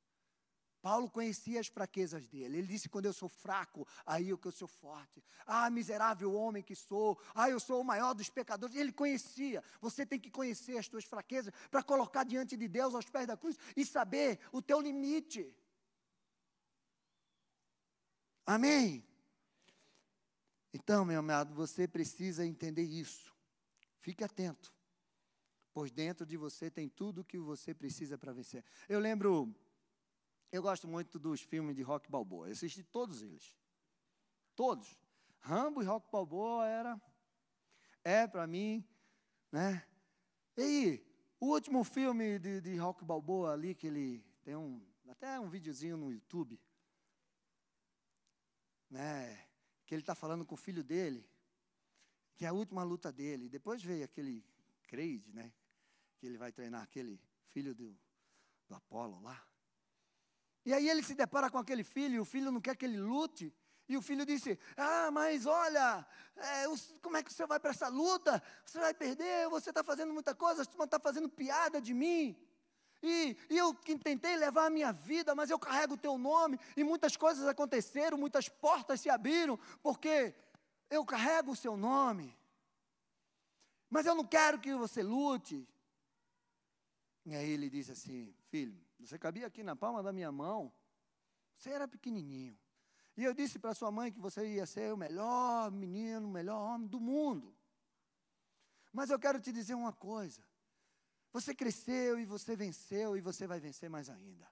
Paulo 0.80 1.10
conhecia 1.10 1.60
as 1.60 1.66
fraquezas 1.66 2.26
dele. 2.26 2.58
Ele 2.58 2.66
disse: 2.66 2.88
quando 2.88 3.06
eu 3.06 3.12
sou 3.12 3.28
fraco, 3.28 3.86
aí 4.06 4.30
é 4.30 4.36
que 4.36 4.46
eu 4.46 4.52
sou 4.52 4.68
forte. 4.68 5.22
Ah, 5.44 5.68
miserável 5.68 6.32
homem 6.32 6.62
que 6.62 6.74
sou. 6.74 7.20
Ah, 7.34 7.50
eu 7.50 7.60
sou 7.60 7.80
o 7.80 7.84
maior 7.84 8.14
dos 8.14 8.30
pecadores. 8.30 8.76
Ele 8.76 8.92
conhecia. 8.92 9.62
Você 9.80 10.06
tem 10.06 10.18
que 10.18 10.30
conhecer 10.30 10.78
as 10.78 10.88
tuas 10.88 11.04
fraquezas 11.04 11.52
para 11.70 11.82
colocar 11.82 12.24
diante 12.24 12.56
de 12.56 12.68
Deus 12.68 12.94
aos 12.94 13.04
pés 13.10 13.26
da 13.26 13.36
cruz 13.36 13.58
e 13.76 13.84
saber 13.84 14.38
o 14.52 14.62
teu 14.62 14.80
limite. 14.80 15.54
Amém? 18.46 19.09
Então, 20.72 21.04
meu 21.04 21.18
amado, 21.18 21.54
você 21.54 21.86
precisa 21.88 22.46
entender 22.46 22.82
isso. 22.82 23.34
Fique 23.98 24.24
atento. 24.24 24.72
Pois 25.72 25.90
dentro 25.90 26.26
de 26.26 26.36
você 26.36 26.70
tem 26.70 26.88
tudo 26.88 27.20
o 27.20 27.24
que 27.24 27.38
você 27.38 27.74
precisa 27.74 28.18
para 28.18 28.32
vencer. 28.32 28.64
Eu 28.88 28.98
lembro 28.98 29.54
eu 30.52 30.62
gosto 30.62 30.88
muito 30.88 31.16
dos 31.16 31.40
filmes 31.40 31.76
de 31.76 31.82
Rock 31.82 32.10
Balboa. 32.10 32.48
Eu 32.48 32.52
assisti 32.52 32.82
todos 32.82 33.22
eles. 33.22 33.56
Todos. 34.56 34.98
Rambo 35.38 35.80
e 35.80 35.86
Rock 35.86 36.10
Balboa 36.10 36.66
era 36.66 37.00
é 38.02 38.26
para 38.26 38.46
mim, 38.46 38.84
né? 39.52 39.86
E 40.56 41.00
o 41.38 41.46
último 41.46 41.84
filme 41.84 42.38
de, 42.38 42.60
de 42.60 42.76
Rock 42.76 43.04
Balboa 43.04 43.52
ali 43.52 43.74
que 43.74 43.86
ele 43.86 44.24
tem 44.42 44.56
um 44.56 44.84
até 45.08 45.38
um 45.38 45.48
videozinho 45.48 45.96
no 45.96 46.12
YouTube, 46.12 46.60
né? 48.88 49.49
Que 49.90 49.94
ele 49.96 50.02
está 50.02 50.14
falando 50.14 50.46
com 50.46 50.54
o 50.54 50.56
filho 50.56 50.84
dele, 50.84 51.28
que 52.36 52.44
é 52.44 52.48
a 52.48 52.52
última 52.52 52.84
luta 52.84 53.10
dele. 53.10 53.48
Depois 53.48 53.82
veio 53.82 54.04
aquele 54.04 54.44
Creed, 54.84 55.26
né? 55.34 55.52
Que 56.16 56.26
ele 56.26 56.38
vai 56.38 56.52
treinar 56.52 56.80
aquele 56.80 57.20
filho 57.46 57.74
do, 57.74 57.98
do 58.68 58.74
Apolo 58.76 59.20
lá. 59.20 59.44
E 60.64 60.72
aí 60.72 60.88
ele 60.88 61.02
se 61.02 61.16
depara 61.16 61.50
com 61.50 61.58
aquele 61.58 61.82
filho, 61.82 62.14
e 62.14 62.20
o 62.20 62.24
filho 62.24 62.52
não 62.52 62.60
quer 62.60 62.76
que 62.76 62.84
ele 62.84 62.98
lute. 62.98 63.52
E 63.88 63.96
o 63.96 64.00
filho 64.00 64.24
disse: 64.24 64.56
Ah, 64.76 65.10
mas 65.10 65.44
olha, 65.44 66.06
é, 66.36 66.66
como 67.02 67.16
é 67.16 67.24
que 67.24 67.32
você 67.32 67.44
vai 67.44 67.58
para 67.58 67.70
essa 67.70 67.88
luta? 67.88 68.40
Você 68.64 68.78
vai 68.78 68.94
perder, 68.94 69.48
você 69.48 69.70
está 69.70 69.82
fazendo 69.82 70.14
muita 70.14 70.36
coisa, 70.36 70.62
você 70.62 70.70
está 70.84 71.00
fazendo 71.00 71.28
piada 71.28 71.80
de 71.80 71.92
mim. 71.92 72.40
E, 73.02 73.36
e, 73.48 73.56
eu 73.56 73.72
tentei 73.74 74.36
levar 74.36 74.66
a 74.66 74.70
minha 74.70 74.92
vida, 74.92 75.34
mas 75.34 75.48
eu 75.48 75.58
carrego 75.58 75.94
o 75.94 75.98
teu 75.98 76.18
nome, 76.18 76.60
e 76.76 76.84
muitas 76.84 77.16
coisas 77.16 77.46
aconteceram, 77.46 78.18
muitas 78.18 78.48
portas 78.48 79.00
se 79.00 79.08
abriram, 79.08 79.58
porque 79.82 80.34
eu 80.90 81.04
carrego 81.04 81.52
o 81.52 81.56
seu 81.56 81.76
nome. 81.76 82.36
Mas 83.88 84.06
eu 84.06 84.14
não 84.14 84.24
quero 84.24 84.60
que 84.60 84.74
você 84.74 85.02
lute. 85.02 85.66
E 87.24 87.34
aí 87.34 87.50
ele 87.50 87.70
disse 87.70 87.92
assim: 87.92 88.34
Filho, 88.48 88.78
você 88.98 89.18
cabia 89.18 89.46
aqui 89.46 89.62
na 89.62 89.74
palma 89.74 90.02
da 90.02 90.12
minha 90.12 90.30
mão. 90.30 90.72
Você 91.54 91.70
era 91.70 91.88
pequenininho. 91.88 92.56
E 93.16 93.24
eu 93.24 93.34
disse 93.34 93.58
para 93.58 93.74
sua 93.74 93.90
mãe 93.90 94.12
que 94.12 94.20
você 94.20 94.46
ia 94.46 94.64
ser 94.64 94.92
o 94.92 94.96
melhor 94.96 95.70
menino, 95.70 96.26
o 96.26 96.30
melhor 96.30 96.60
homem 96.60 96.88
do 96.88 97.00
mundo. 97.00 97.54
Mas 98.92 99.10
eu 99.10 99.18
quero 99.18 99.40
te 99.40 99.52
dizer 99.52 99.74
uma 99.74 99.92
coisa. 99.92 100.42
Você 101.32 101.54
cresceu 101.54 102.18
e 102.18 102.24
você 102.24 102.56
venceu 102.56 103.16
e 103.16 103.20
você 103.20 103.46
vai 103.46 103.60
vencer 103.60 103.88
mais 103.88 104.08
ainda. 104.08 104.48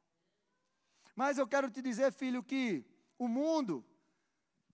Mas 1.14 1.36
eu 1.38 1.46
quero 1.46 1.70
te 1.70 1.82
dizer, 1.82 2.12
filho, 2.12 2.42
que 2.42 2.84
o 3.18 3.26
mundo, 3.26 3.84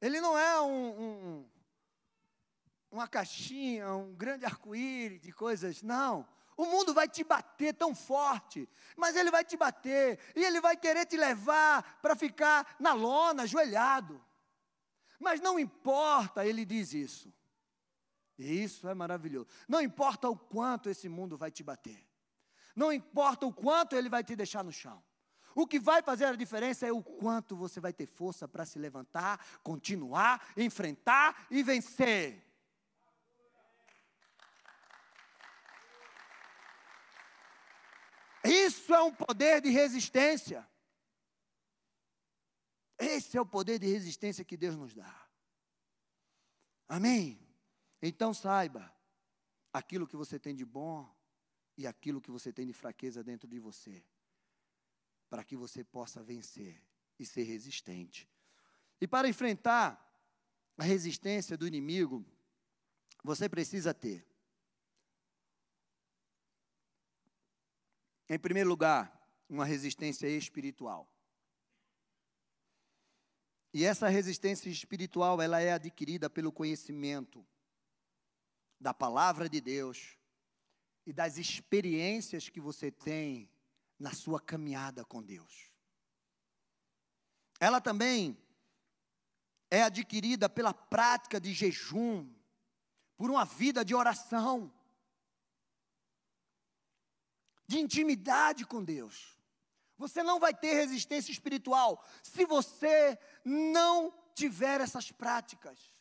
ele 0.01 0.21
não 0.21 0.37
é 0.37 0.61
um, 0.61 1.01
um, 1.01 1.51
uma 2.91 3.09
caixinha, 3.09 3.95
um 3.95 4.15
grande 4.15 4.45
arco-íris 4.45 5.23
de 5.23 5.33
coisas, 5.33 5.83
não. 5.83 6.29
O 6.57 6.67
mundo 6.67 6.95
vai 6.95 7.09
te 7.09 7.25
bater 7.25 7.75
tão 7.75 7.95
forte, 7.95 8.69
mas 8.97 9.17
ele 9.17 9.31
vai 9.31 9.45
te 9.45 9.57
bater 9.57 10.21
e 10.37 10.45
ele 10.45 10.61
vai 10.61 10.77
querer 10.77 11.07
te 11.07 11.17
levar 11.17 11.99
para 12.01 12.15
ficar 12.15 12.77
na 12.79 12.93
lona, 12.93 13.45
ajoelhado. 13.45 14.23
Mas 15.19 15.41
não 15.41 15.59
importa, 15.59 16.47
ele 16.47 16.65
diz 16.65 16.93
isso. 16.93 17.33
Isso 18.39 18.89
é 18.89 18.95
maravilhoso. 18.95 19.47
Não 19.69 19.81
importa 19.81 20.29
o 20.29 20.37
quanto 20.37 20.89
esse 20.91 21.09
mundo 21.09 21.37
vai 21.37 21.51
te 21.51 21.63
bater. 21.63 22.05
Não 22.75 22.93
importa 22.93 23.47
o 23.47 23.53
quanto 23.53 23.95
ele 23.95 24.09
vai 24.09 24.25
te 24.25 24.35
deixar 24.35 24.65
no 24.65 24.73
chão. 24.73 25.03
O 25.55 25.67
que 25.67 25.79
vai 25.79 26.03
fazer 26.03 26.25
a 26.25 26.35
diferença 26.35 26.87
é 26.87 26.93
o 26.93 27.03
quanto 27.03 27.55
você 27.55 27.79
vai 27.79 27.93
ter 27.93 28.07
força 28.07 28.49
para 28.49 28.67
se 28.67 28.77
levantar, 28.79 29.45
continuar, 29.63 30.53
enfrentar 30.57 31.47
e 31.49 31.63
vencer. 31.63 32.45
Isso 38.45 38.93
é 38.93 39.01
um 39.01 39.15
poder 39.15 39.61
de 39.61 39.71
resistência. 39.71 40.69
Esse 42.99 43.37
é 43.37 43.41
o 43.41 43.47
poder 43.47 43.79
de 43.79 43.87
resistência 43.87 44.45
que 44.45 44.57
Deus 44.57 44.77
nos 44.77 44.93
dá. 44.93 45.29
Amém? 46.89 47.44
Então 48.07 48.35
saiba 48.35 48.95
aquilo 49.73 50.07
que 50.07 50.15
você 50.15 50.39
tem 50.39 50.55
de 50.55 50.63
bom 50.63 51.11
e 51.75 51.87
aquilo 51.87 52.21
que 52.21 52.31
você 52.31 52.53
tem 52.53 52.67
de 52.67 52.75
fraqueza 52.75 53.25
dentro 53.25 53.49
de 53.49 53.59
você, 53.59 54.05
para 55.31 55.43
que 55.43 55.57
você 55.57 55.83
possa 55.83 56.23
vencer 56.23 56.83
e 57.19 57.25
ser 57.25 57.45
resistente. 57.45 58.29
E 59.01 59.09
para 59.09 59.27
enfrentar 59.27 59.99
a 60.77 60.85
resistência 60.85 61.57
do 61.57 61.67
inimigo, 61.67 62.23
você 63.23 63.49
precisa 63.49 63.95
ter 63.95 64.27
Em 68.29 68.39
primeiro 68.39 68.69
lugar, 68.71 69.13
uma 69.49 69.67
resistência 69.67 70.27
espiritual. 70.27 71.07
E 73.73 73.85
essa 73.85 74.09
resistência 74.09 74.71
espiritual, 74.71 75.43
ela 75.43 75.61
é 75.61 75.73
adquirida 75.73 76.31
pelo 76.31 76.51
conhecimento 76.51 77.47
da 78.81 78.93
palavra 78.93 79.49
de 79.49 79.61
Deus 79.61 80.19
e 81.07 81.13
das 81.13 81.37
experiências 81.37 82.49
que 82.49 82.61
você 82.61 82.91
tem 82.91 83.51
na 83.99 84.13
sua 84.13 84.41
caminhada 84.41 85.05
com 85.05 85.23
Deus. 85.23 85.71
Ela 87.61 87.81
também 87.81 88.37
é 89.71 89.83
adquirida 89.83 90.49
pela 90.49 90.75
prática 90.75 91.41
de 91.41 91.53
jejum, 91.53 92.33
por 93.17 93.31
uma 93.31 93.45
vida 93.45 93.85
de 93.85 93.95
oração 93.95 94.73
de 97.67 97.79
intimidade 97.79 98.67
com 98.67 98.83
Deus. 98.83 99.37
Você 99.97 100.23
não 100.23 100.39
vai 100.39 100.53
ter 100.53 100.75
resistência 100.75 101.33
espiritual 101.33 102.05
se 102.23 102.45
você 102.45 103.19
não 103.45 104.13
tiver 104.35 104.81
essas 104.81 105.11
práticas. 105.11 105.94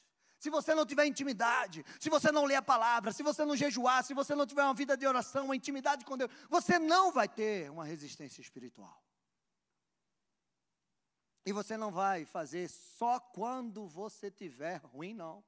Se 0.43 0.49
você 0.49 0.75
não 0.75 0.85
tiver 0.85 1.05
intimidade, 1.05 1.85
se 1.97 2.09
você 2.09 2.29
não 2.29 2.43
ler 2.43 2.55
a 2.55 2.61
palavra, 2.61 3.13
se 3.13 3.23
você 3.23 3.45
não 3.45 3.55
jejuar, 3.55 4.03
se 4.03 4.13
você 4.13 4.35
não 4.35 4.45
tiver 4.45 4.61
uma 4.61 4.73
vida 4.73 4.97
de 4.97 5.07
oração, 5.07 5.45
uma 5.45 5.55
intimidade 5.55 6.03
com 6.03 6.17
Deus, 6.17 6.29
você 6.49 6.77
não 6.77 7.13
vai 7.13 7.29
ter 7.29 7.71
uma 7.71 7.85
resistência 7.85 8.41
espiritual. 8.41 9.01
E 11.45 11.53
você 11.53 11.77
não 11.77 11.93
vai 11.93 12.25
fazer 12.25 12.67
só 12.67 13.21
quando 13.21 13.87
você 13.87 14.29
tiver 14.29 14.81
ruim, 14.87 15.13
não. 15.13 15.41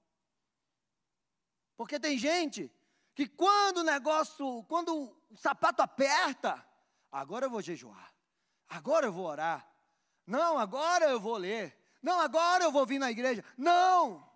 Porque 1.76 2.00
tem 2.00 2.18
gente 2.18 2.72
que 3.14 3.28
quando 3.28 3.80
o 3.80 3.84
negócio, 3.84 4.64
quando 4.64 4.96
o 5.30 5.36
sapato 5.36 5.82
aperta, 5.82 6.66
agora 7.12 7.48
eu 7.48 7.50
vou 7.50 7.62
jejuar, 7.62 8.16
agora 8.70 9.08
eu 9.08 9.12
vou 9.12 9.26
orar, 9.26 9.70
não, 10.26 10.58
agora 10.58 11.10
eu 11.10 11.20
vou 11.20 11.36
ler, 11.36 11.78
não, 12.02 12.22
agora 12.22 12.64
eu 12.64 12.72
vou 12.72 12.86
vir 12.86 12.98
na 12.98 13.12
igreja, 13.12 13.44
não. 13.58 14.34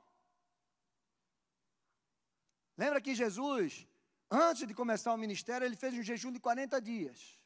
Lembra 2.80 3.02
que 3.02 3.14
Jesus, 3.14 3.86
antes 4.32 4.66
de 4.66 4.74
começar 4.74 5.14
o 5.14 5.18
ministério, 5.18 5.66
ele 5.66 5.76
fez 5.76 5.94
um 5.94 6.02
jejum 6.02 6.32
de 6.32 6.40
40 6.40 6.82
dias. 6.82 7.38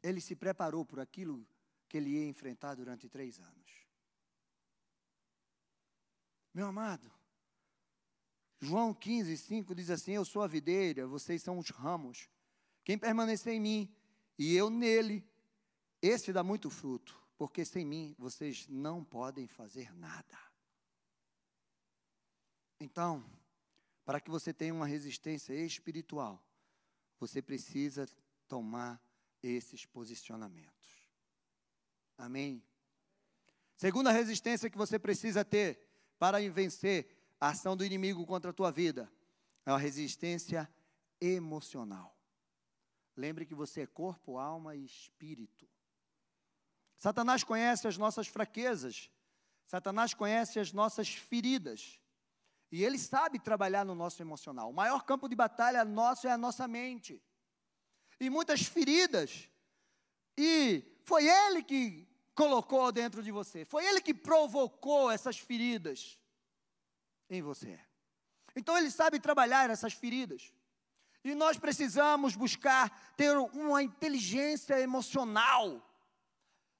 Ele 0.00 0.20
se 0.20 0.36
preparou 0.36 0.84
por 0.84 1.00
aquilo 1.00 1.44
que 1.88 1.96
ele 1.96 2.10
ia 2.10 2.28
enfrentar 2.28 2.76
durante 2.76 3.08
três 3.08 3.40
anos. 3.40 3.88
Meu 6.54 6.68
amado, 6.68 7.10
João 8.60 8.94
15, 8.94 9.36
5 9.36 9.74
diz 9.74 9.90
assim: 9.90 10.12
Eu 10.12 10.24
sou 10.24 10.42
a 10.42 10.46
videira, 10.46 11.04
vocês 11.04 11.42
são 11.42 11.58
os 11.58 11.70
ramos. 11.70 12.28
Quem 12.84 12.96
permanecer 12.96 13.54
em 13.54 13.60
mim 13.60 13.96
e 14.38 14.54
eu 14.54 14.70
nele, 14.70 15.28
esse 16.00 16.32
dá 16.32 16.44
muito 16.44 16.70
fruto, 16.70 17.20
porque 17.36 17.64
sem 17.64 17.84
mim 17.84 18.14
vocês 18.16 18.68
não 18.68 19.02
podem 19.02 19.48
fazer 19.48 19.92
nada. 19.92 20.43
Então, 22.84 23.24
para 24.04 24.20
que 24.20 24.30
você 24.30 24.52
tenha 24.52 24.74
uma 24.74 24.86
resistência 24.86 25.54
espiritual, 25.54 26.44
você 27.18 27.40
precisa 27.40 28.06
tomar 28.46 29.00
esses 29.42 29.86
posicionamentos. 29.86 31.08
Amém? 32.18 32.62
Segunda 33.74 34.12
resistência 34.12 34.68
que 34.68 34.76
você 34.76 34.98
precisa 34.98 35.42
ter 35.42 35.80
para 36.18 36.38
vencer 36.50 37.08
a 37.40 37.48
ação 37.48 37.74
do 37.74 37.86
inimigo 37.86 38.26
contra 38.26 38.50
a 38.50 38.54
tua 38.54 38.70
vida 38.70 39.10
é 39.64 39.70
a 39.70 39.78
resistência 39.78 40.70
emocional. 41.18 42.14
Lembre 43.16 43.46
que 43.46 43.54
você 43.54 43.80
é 43.80 43.86
corpo, 43.86 44.36
alma 44.36 44.76
e 44.76 44.84
espírito. 44.84 45.66
Satanás 46.98 47.42
conhece 47.42 47.88
as 47.88 47.96
nossas 47.96 48.26
fraquezas, 48.26 49.10
Satanás 49.64 50.12
conhece 50.12 50.60
as 50.60 50.70
nossas 50.70 51.08
feridas. 51.14 51.98
E 52.74 52.84
ele 52.84 52.98
sabe 52.98 53.38
trabalhar 53.38 53.84
no 53.84 53.94
nosso 53.94 54.20
emocional. 54.20 54.68
O 54.68 54.74
maior 54.74 55.04
campo 55.04 55.28
de 55.28 55.36
batalha 55.36 55.84
nosso 55.84 56.26
é 56.26 56.32
a 56.32 56.36
nossa 56.36 56.66
mente. 56.66 57.22
E 58.18 58.28
muitas 58.28 58.62
feridas. 58.62 59.48
E 60.36 60.82
foi 61.04 61.24
ele 61.24 61.62
que 61.62 62.04
colocou 62.34 62.90
dentro 62.90 63.22
de 63.22 63.30
você. 63.30 63.64
Foi 63.64 63.86
ele 63.86 64.00
que 64.00 64.12
provocou 64.12 65.08
essas 65.08 65.38
feridas 65.38 66.18
em 67.30 67.40
você. 67.40 67.78
Então 68.56 68.76
ele 68.76 68.90
sabe 68.90 69.20
trabalhar 69.20 69.70
essas 69.70 69.92
feridas. 69.92 70.52
E 71.22 71.32
nós 71.32 71.56
precisamos 71.56 72.34
buscar 72.34 73.14
ter 73.16 73.36
uma 73.36 73.84
inteligência 73.84 74.80
emocional. 74.80 75.80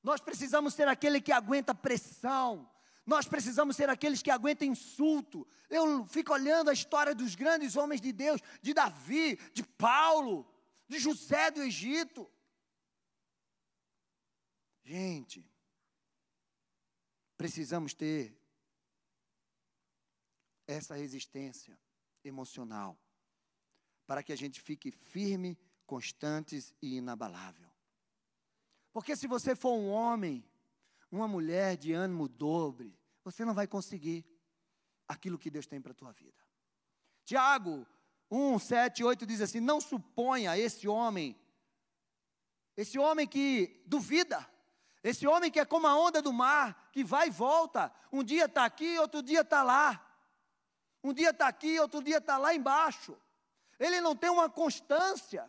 Nós 0.02 0.20
precisamos 0.20 0.74
ser 0.74 0.88
aquele 0.88 1.20
que 1.20 1.30
aguenta 1.30 1.72
pressão. 1.72 2.68
Nós 3.06 3.26
precisamos 3.26 3.76
ser 3.76 3.88
aqueles 3.90 4.22
que 4.22 4.30
aguentam 4.30 4.66
insulto. 4.66 5.46
Eu 5.68 6.06
fico 6.06 6.32
olhando 6.32 6.70
a 6.70 6.72
história 6.72 7.14
dos 7.14 7.34
grandes 7.34 7.76
homens 7.76 8.00
de 8.00 8.12
Deus, 8.12 8.40
de 8.62 8.72
Davi, 8.72 9.36
de 9.52 9.62
Paulo, 9.62 10.46
de 10.88 10.98
José 10.98 11.50
do 11.50 11.62
Egito. 11.62 12.30
Gente, 14.82 15.44
precisamos 17.36 17.92
ter 17.92 18.34
essa 20.66 20.94
resistência 20.94 21.78
emocional 22.22 22.98
para 24.06 24.22
que 24.22 24.32
a 24.32 24.36
gente 24.36 24.60
fique 24.60 24.90
firme, 24.90 25.58
constantes 25.86 26.74
e 26.80 26.96
inabalável. 26.96 27.70
Porque 28.92 29.16
se 29.16 29.26
você 29.26 29.54
for 29.54 29.74
um 29.74 29.90
homem, 29.90 30.44
uma 31.14 31.28
mulher 31.28 31.76
de 31.76 31.92
ânimo 31.92 32.28
dobre, 32.28 32.98
você 33.22 33.44
não 33.44 33.54
vai 33.54 33.66
conseguir 33.66 34.24
aquilo 35.06 35.38
que 35.38 35.50
Deus 35.50 35.66
tem 35.66 35.80
para 35.80 35.92
a 35.92 35.94
tua 35.94 36.12
vida. 36.12 36.42
Tiago 37.24 37.86
1, 38.30 38.58
7, 38.58 39.04
8 39.04 39.26
diz 39.26 39.40
assim: 39.40 39.60
Não 39.60 39.80
suponha 39.80 40.58
esse 40.58 40.88
homem, 40.88 41.38
esse 42.76 42.98
homem 42.98 43.26
que 43.26 43.82
duvida, 43.86 44.46
esse 45.02 45.26
homem 45.26 45.50
que 45.50 45.60
é 45.60 45.64
como 45.64 45.86
a 45.86 45.96
onda 45.96 46.20
do 46.20 46.32
mar, 46.32 46.90
que 46.92 47.04
vai 47.04 47.28
e 47.28 47.30
volta. 47.30 47.92
Um 48.12 48.24
dia 48.24 48.46
está 48.46 48.64
aqui, 48.64 48.98
outro 48.98 49.22
dia 49.22 49.42
está 49.42 49.62
lá. 49.62 50.00
Um 51.02 51.12
dia 51.12 51.30
está 51.30 51.46
aqui, 51.46 51.78
outro 51.78 52.02
dia 52.02 52.18
está 52.18 52.38
lá 52.38 52.54
embaixo. 52.54 53.16
Ele 53.78 54.00
não 54.00 54.16
tem 54.16 54.30
uma 54.30 54.48
constância. 54.48 55.48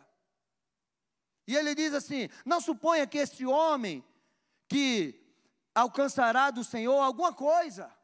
E 1.46 1.56
ele 1.56 1.74
diz 1.74 1.92
assim: 1.94 2.28
não 2.44 2.60
suponha 2.60 3.06
que 3.06 3.18
esse 3.18 3.44
homem 3.46 4.04
que 4.68 5.25
alcançará 5.76 6.50
do 6.50 6.64
Senhor 6.64 6.98
alguma 6.98 7.34
coisa. 7.34 7.94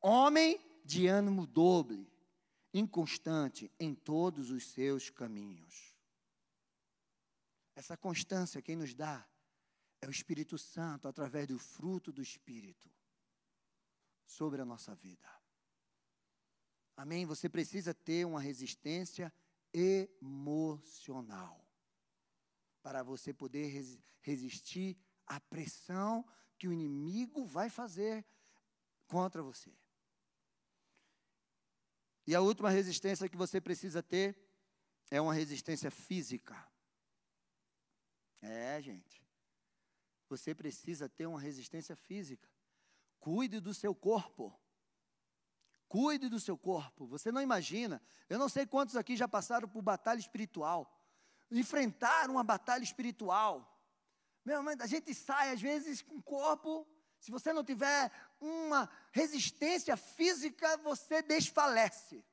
Homem 0.00 0.60
de 0.84 1.08
ânimo 1.08 1.44
doble, 1.44 2.08
inconstante 2.72 3.70
em 3.80 3.94
todos 3.94 4.50
os 4.50 4.64
seus 4.68 5.10
caminhos. 5.10 5.92
Essa 7.74 7.96
constância 7.96 8.62
quem 8.62 8.76
nos 8.76 8.94
dá 8.94 9.26
é 10.00 10.06
o 10.06 10.10
Espírito 10.10 10.56
Santo 10.56 11.08
através 11.08 11.48
do 11.48 11.58
fruto 11.58 12.12
do 12.12 12.22
Espírito 12.22 12.88
sobre 14.24 14.62
a 14.62 14.64
nossa 14.64 14.94
vida. 14.94 15.28
Amém? 16.96 17.26
Você 17.26 17.48
precisa 17.48 17.92
ter 17.92 18.24
uma 18.24 18.40
resistência 18.40 19.32
emocional 19.74 21.66
para 22.82 23.02
você 23.02 23.34
poder 23.34 23.66
res 23.66 23.98
resistir 24.22 24.96
à 25.26 25.38
pressão 25.38 26.24
que 26.58 26.68
o 26.68 26.72
inimigo 26.72 27.44
vai 27.44 27.68
fazer 27.68 28.24
contra 29.06 29.42
você. 29.42 29.72
E 32.26 32.34
a 32.34 32.40
última 32.40 32.70
resistência 32.70 33.28
que 33.28 33.36
você 33.36 33.60
precisa 33.60 34.02
ter 34.02 34.36
é 35.10 35.20
uma 35.20 35.32
resistência 35.32 35.90
física. 35.90 36.56
É, 38.42 38.80
gente. 38.82 39.24
Você 40.28 40.54
precisa 40.54 41.08
ter 41.08 41.26
uma 41.26 41.40
resistência 41.40 41.94
física. 41.94 42.48
Cuide 43.20 43.60
do 43.60 43.72
seu 43.72 43.94
corpo. 43.94 44.52
Cuide 45.88 46.28
do 46.28 46.40
seu 46.40 46.58
corpo. 46.58 47.06
Você 47.06 47.30
não 47.30 47.40
imagina. 47.40 48.02
Eu 48.28 48.38
não 48.38 48.48
sei 48.48 48.66
quantos 48.66 48.96
aqui 48.96 49.16
já 49.16 49.28
passaram 49.28 49.68
por 49.68 49.82
batalha 49.82 50.18
espiritual. 50.18 50.92
Enfrentaram 51.48 52.34
uma 52.34 52.44
batalha 52.44 52.82
espiritual. 52.82 53.75
Meu 54.46 54.62
a 54.80 54.86
gente 54.86 55.12
sai 55.12 55.50
às 55.50 55.60
vezes 55.60 56.00
com 56.00 56.18
o 56.18 56.22
corpo. 56.22 56.86
Se 57.18 57.32
você 57.32 57.52
não 57.52 57.64
tiver 57.64 58.12
uma 58.40 58.88
resistência 59.10 59.96
física, 59.96 60.76
você 60.78 61.20
desfalece. 61.20 62.24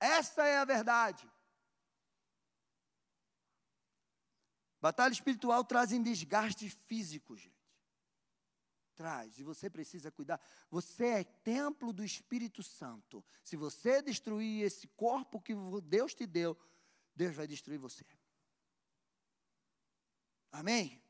Essa 0.00 0.44
é 0.44 0.58
a 0.58 0.64
verdade. 0.64 1.30
Batalha 4.80 5.12
espiritual 5.12 5.64
trazem 5.64 6.02
desgastes 6.02 6.76
físicos, 6.86 7.40
gente. 7.40 7.62
Traz, 8.96 9.38
e 9.38 9.44
você 9.44 9.70
precisa 9.70 10.10
cuidar. 10.10 10.40
Você 10.68 11.06
é 11.06 11.24
templo 11.24 11.92
do 11.92 12.04
Espírito 12.04 12.60
Santo. 12.60 13.24
Se 13.44 13.56
você 13.56 14.02
destruir 14.02 14.64
esse 14.64 14.88
corpo 14.88 15.40
que 15.40 15.54
Deus 15.84 16.12
te 16.12 16.26
deu, 16.26 16.58
Deus 17.14 17.36
vai 17.36 17.46
destruir 17.46 17.78
você. 17.78 18.04
Amém? 20.62 21.02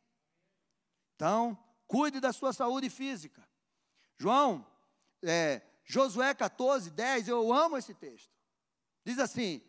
Então, 1.14 1.62
cuide 1.86 2.20
da 2.20 2.32
sua 2.32 2.54
saúde 2.54 2.88
física. 2.88 3.46
João, 4.16 4.66
é, 5.22 5.60
Josué 5.84 6.32
14, 6.32 6.90
10, 6.90 7.28
eu 7.28 7.52
amo 7.52 7.76
esse 7.76 7.92
texto. 7.92 8.32
Diz 9.04 9.18
assim: 9.18 9.60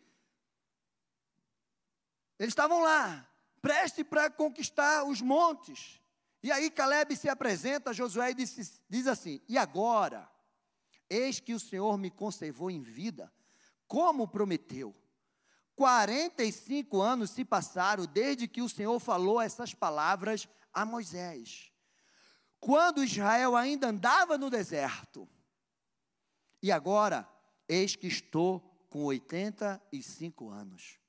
eles 2.39 2.53
estavam 2.53 2.81
lá, 2.81 3.29
preste 3.61 4.05
para 4.05 4.29
conquistar 4.29 5.03
os 5.03 5.19
montes. 5.19 5.99
E 6.41 6.49
aí 6.49 6.71
Caleb 6.71 7.13
se 7.17 7.27
apresenta 7.27 7.89
a 7.89 7.93
Josué 7.93 8.31
e 8.31 8.35
diz, 8.35 8.81
diz 8.89 9.05
assim: 9.05 9.41
E 9.49 9.57
agora, 9.57 10.31
eis 11.09 11.41
que 11.41 11.53
o 11.53 11.59
Senhor 11.59 11.97
me 11.97 12.09
conservou 12.09 12.71
em 12.71 12.79
vida, 12.81 13.29
como 13.85 14.29
prometeu. 14.29 14.95
45 15.75 17.01
anos 17.01 17.31
se 17.31 17.43
passaram 17.43 18.05
desde 18.05 18.47
que 18.47 18.61
o 18.61 18.69
Senhor 18.69 18.99
falou 18.99 19.41
essas 19.41 19.73
palavras 19.73 20.47
a 20.73 20.85
Moisés. 20.85 21.71
Quando 22.59 23.03
Israel 23.03 23.55
ainda 23.55 23.87
andava 23.87 24.37
no 24.37 24.49
deserto. 24.49 25.27
E 26.61 26.71
agora, 26.71 27.27
eis 27.67 27.95
que 27.95 28.07
estou 28.07 28.59
com 28.89 29.03
85 29.03 30.49
anos. 30.49 30.99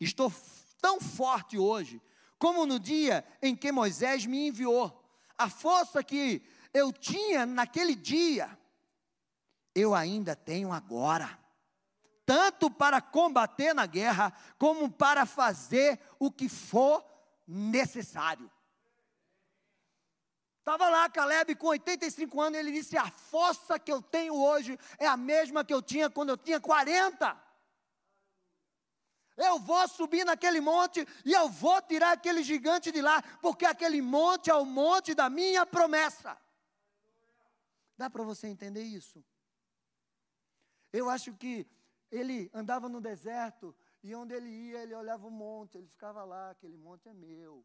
Estou 0.00 0.32
tão 0.80 1.00
forte 1.00 1.58
hoje, 1.58 2.02
como 2.38 2.66
no 2.66 2.80
dia 2.80 3.24
em 3.42 3.54
que 3.54 3.70
Moisés 3.70 4.24
me 4.26 4.48
enviou. 4.48 5.04
A 5.36 5.48
força 5.48 6.02
que 6.02 6.42
eu 6.72 6.92
tinha 6.92 7.44
naquele 7.44 7.94
dia, 7.94 8.58
eu 9.74 9.94
ainda 9.94 10.34
tenho 10.34 10.72
agora. 10.72 11.38
Tanto 12.30 12.70
para 12.70 13.00
combater 13.00 13.74
na 13.74 13.86
guerra, 13.86 14.32
como 14.56 14.88
para 14.88 15.26
fazer 15.26 15.98
o 16.16 16.30
que 16.30 16.48
for 16.48 17.04
necessário. 17.44 18.48
Estava 20.60 20.88
lá 20.88 21.10
Caleb 21.10 21.56
com 21.56 21.66
85 21.66 22.40
anos, 22.40 22.56
ele 22.60 22.70
disse: 22.70 22.96
A 22.96 23.10
força 23.10 23.80
que 23.80 23.90
eu 23.90 24.00
tenho 24.00 24.40
hoje 24.40 24.78
é 24.96 25.08
a 25.08 25.16
mesma 25.16 25.64
que 25.64 25.74
eu 25.74 25.82
tinha 25.82 26.08
quando 26.08 26.28
eu 26.28 26.36
tinha 26.36 26.60
40. 26.60 27.36
Eu 29.36 29.58
vou 29.58 29.88
subir 29.88 30.24
naquele 30.24 30.60
monte 30.60 31.04
e 31.24 31.32
eu 31.32 31.48
vou 31.48 31.82
tirar 31.82 32.12
aquele 32.12 32.44
gigante 32.44 32.92
de 32.92 33.02
lá, 33.02 33.20
porque 33.42 33.66
aquele 33.66 34.00
monte 34.00 34.50
é 34.50 34.54
o 34.54 34.64
monte 34.64 35.16
da 35.16 35.28
minha 35.28 35.66
promessa. 35.66 36.40
Dá 37.98 38.08
para 38.08 38.22
você 38.22 38.46
entender 38.46 38.84
isso? 38.84 39.20
Eu 40.92 41.10
acho 41.10 41.32
que 41.32 41.66
ele 42.10 42.50
andava 42.52 42.88
no 42.88 43.00
deserto 43.00 43.74
e 44.02 44.14
onde 44.14 44.34
ele 44.34 44.48
ia, 44.48 44.82
ele 44.82 44.94
olhava 44.94 45.26
o 45.26 45.30
monte, 45.30 45.78
ele 45.78 45.86
ficava 45.86 46.24
lá, 46.24 46.50
aquele 46.50 46.76
monte 46.76 47.08
é 47.08 47.14
meu, 47.14 47.64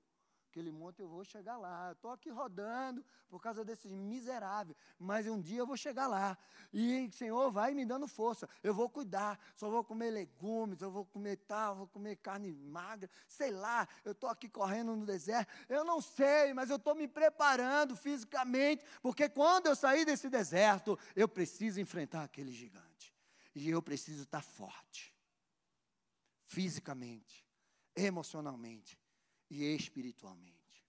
Aquele 0.56 0.72
monte 0.72 1.02
eu 1.02 1.10
vou 1.10 1.22
chegar 1.26 1.58
lá. 1.58 1.91
Estou 1.91 2.12
aqui 2.12 2.30
rodando 2.30 3.04
por 3.28 3.41
causa 3.41 3.66
desses 3.66 3.91
miseráveis, 3.91 4.78
mas 4.98 5.28
um 5.28 5.41
dia 5.41 5.60
eu 5.60 5.68
vou 5.68 5.76
chegar 5.76 6.08
lá. 6.08 6.38
E 6.72 7.12
Senhor 7.12 7.52
vai 7.52 7.74
me 7.74 7.86
dando 7.86 8.08
força. 8.08 8.48
Eu 8.64 8.74
vou 8.74 8.89
cuidar. 8.89 9.38
Só 9.58 9.70
vou 9.70 9.84
comer 9.84 10.12
legumes, 10.12 10.82
eu 10.82 10.89
vou 10.89 11.04
comer 11.04 11.36
tal, 11.46 11.76
vou 11.76 11.88
comer 11.88 12.16
carne 12.16 12.54
magra. 12.54 13.10
Sei 13.28 13.52
lá, 13.52 13.86
eu 14.06 14.14
estou 14.14 14.30
aqui 14.30 14.48
correndo 14.48 14.96
no 14.96 15.06
deserto. 15.06 15.52
Eu 15.68 15.84
não 15.84 16.00
sei, 16.00 16.54
mas 16.54 16.70
eu 16.70 16.78
estou 16.78 16.96
me 16.96 17.06
preparando 17.06 17.93
fisicamente, 17.98 18.82
porque 19.02 19.28
quando 19.28 19.68
eu 19.68 19.76
sair 19.76 20.06
desse 20.06 20.30
deserto, 20.30 20.98
eu 21.18 21.28
preciso 21.28 21.82
enfrentar 21.82 22.24
aquele 22.24 22.54
gigante. 22.54 23.14
E 23.56 23.70
eu 23.70 23.82
preciso 23.82 24.24
estar 24.24 24.41
forte. 24.41 25.16
Fisicamente, 26.45 27.43
emocionalmente 27.95 28.99
e 29.49 29.64
espiritualmente. 29.64 30.86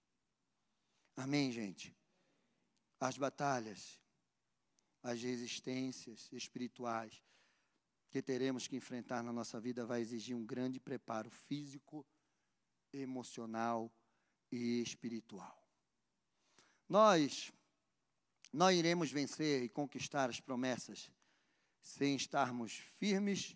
Amém, 1.15 1.51
gente? 1.51 1.95
As 2.99 3.17
batalhas, 3.17 3.99
as 5.01 5.21
resistências 5.21 6.29
espirituais 6.31 7.23
que 8.09 8.21
teremos 8.21 8.67
que 8.67 8.75
enfrentar 8.75 9.23
na 9.23 9.33
nossa 9.33 9.59
vida 9.59 9.85
vai 9.85 10.01
exigir 10.01 10.35
um 10.35 10.45
grande 10.45 10.79
preparo 10.79 11.29
físico, 11.29 12.05
emocional 12.93 13.91
e 14.51 14.81
espiritual. 14.81 15.67
Nós 16.87 17.51
não 18.53 18.71
iremos 18.71 19.11
vencer 19.11 19.63
e 19.63 19.69
conquistar 19.69 20.29
as 20.29 20.39
promessas 20.39 21.11
sem 21.87 22.15
estarmos 22.15 22.73
firmes 22.99 23.55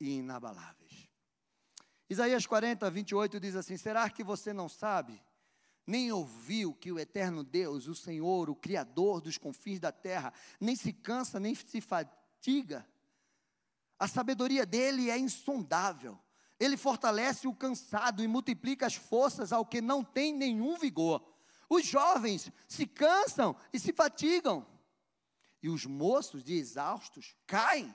e 0.00 0.16
inabaláveis. 0.16 1.08
Isaías 2.08 2.46
40, 2.46 2.90
28 2.90 3.38
diz 3.38 3.54
assim: 3.54 3.76
Será 3.76 4.08
que 4.08 4.24
você 4.24 4.52
não 4.52 4.68
sabe, 4.68 5.22
nem 5.86 6.10
ouviu 6.10 6.74
que 6.74 6.90
o 6.90 6.98
eterno 6.98 7.44
Deus, 7.44 7.86
o 7.86 7.94
Senhor, 7.94 8.48
o 8.48 8.56
Criador 8.56 9.20
dos 9.20 9.36
confins 9.36 9.78
da 9.78 9.92
terra, 9.92 10.32
nem 10.58 10.74
se 10.74 10.92
cansa, 10.92 11.38
nem 11.38 11.54
se 11.54 11.80
fatiga? 11.80 12.88
A 13.98 14.08
sabedoria 14.08 14.64
dele 14.64 15.10
é 15.10 15.18
insondável. 15.18 16.18
Ele 16.58 16.76
fortalece 16.76 17.46
o 17.46 17.54
cansado 17.54 18.22
e 18.22 18.26
multiplica 18.26 18.86
as 18.86 18.94
forças 18.94 19.52
ao 19.52 19.66
que 19.66 19.80
não 19.80 20.02
tem 20.02 20.32
nenhum 20.32 20.76
vigor. 20.78 21.22
Os 21.68 21.84
jovens 21.84 22.50
se 22.66 22.86
cansam 22.86 23.54
e 23.72 23.78
se 23.78 23.92
fatigam, 23.92 24.66
e 25.68 25.70
os 25.70 25.86
moços 25.86 26.42
de 26.42 26.54
exaustos 26.54 27.36
caem 27.46 27.94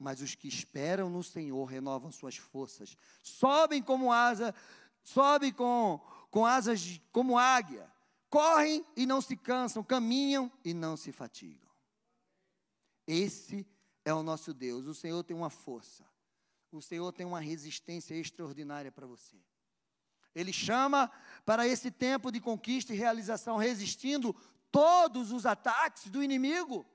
mas 0.00 0.22
os 0.22 0.34
que 0.34 0.48
esperam 0.48 1.10
no 1.10 1.22
Senhor 1.22 1.62
renovam 1.66 2.10
suas 2.10 2.34
forças. 2.34 2.96
Sobem 3.22 3.82
como 3.82 4.10
asa, 4.10 4.54
sobem 5.02 5.52
com, 5.52 6.00
com 6.30 6.46
asas 6.46 6.80
de, 6.80 7.02
como 7.12 7.38
águia. 7.38 7.86
Correm 8.30 8.84
e 8.96 9.04
não 9.04 9.20
se 9.20 9.36
cansam, 9.36 9.84
caminham 9.84 10.50
e 10.64 10.72
não 10.72 10.96
se 10.96 11.12
fatigam. 11.12 11.68
Esse 13.06 13.66
é 14.02 14.14
o 14.14 14.22
nosso 14.22 14.54
Deus. 14.54 14.86
O 14.86 14.94
Senhor 14.94 15.22
tem 15.22 15.36
uma 15.36 15.50
força. 15.50 16.08
O 16.72 16.80
Senhor 16.80 17.12
tem 17.12 17.26
uma 17.26 17.40
resistência 17.40 18.14
extraordinária 18.14 18.90
para 18.90 19.06
você. 19.06 19.36
Ele 20.34 20.52
chama 20.52 21.10
para 21.44 21.66
esse 21.66 21.90
tempo 21.90 22.32
de 22.32 22.40
conquista 22.40 22.94
e 22.94 22.96
realização, 22.96 23.58
resistindo 23.58 24.34
todos 24.70 25.30
os 25.30 25.44
ataques 25.44 26.08
do 26.08 26.22
inimigo. 26.22 26.86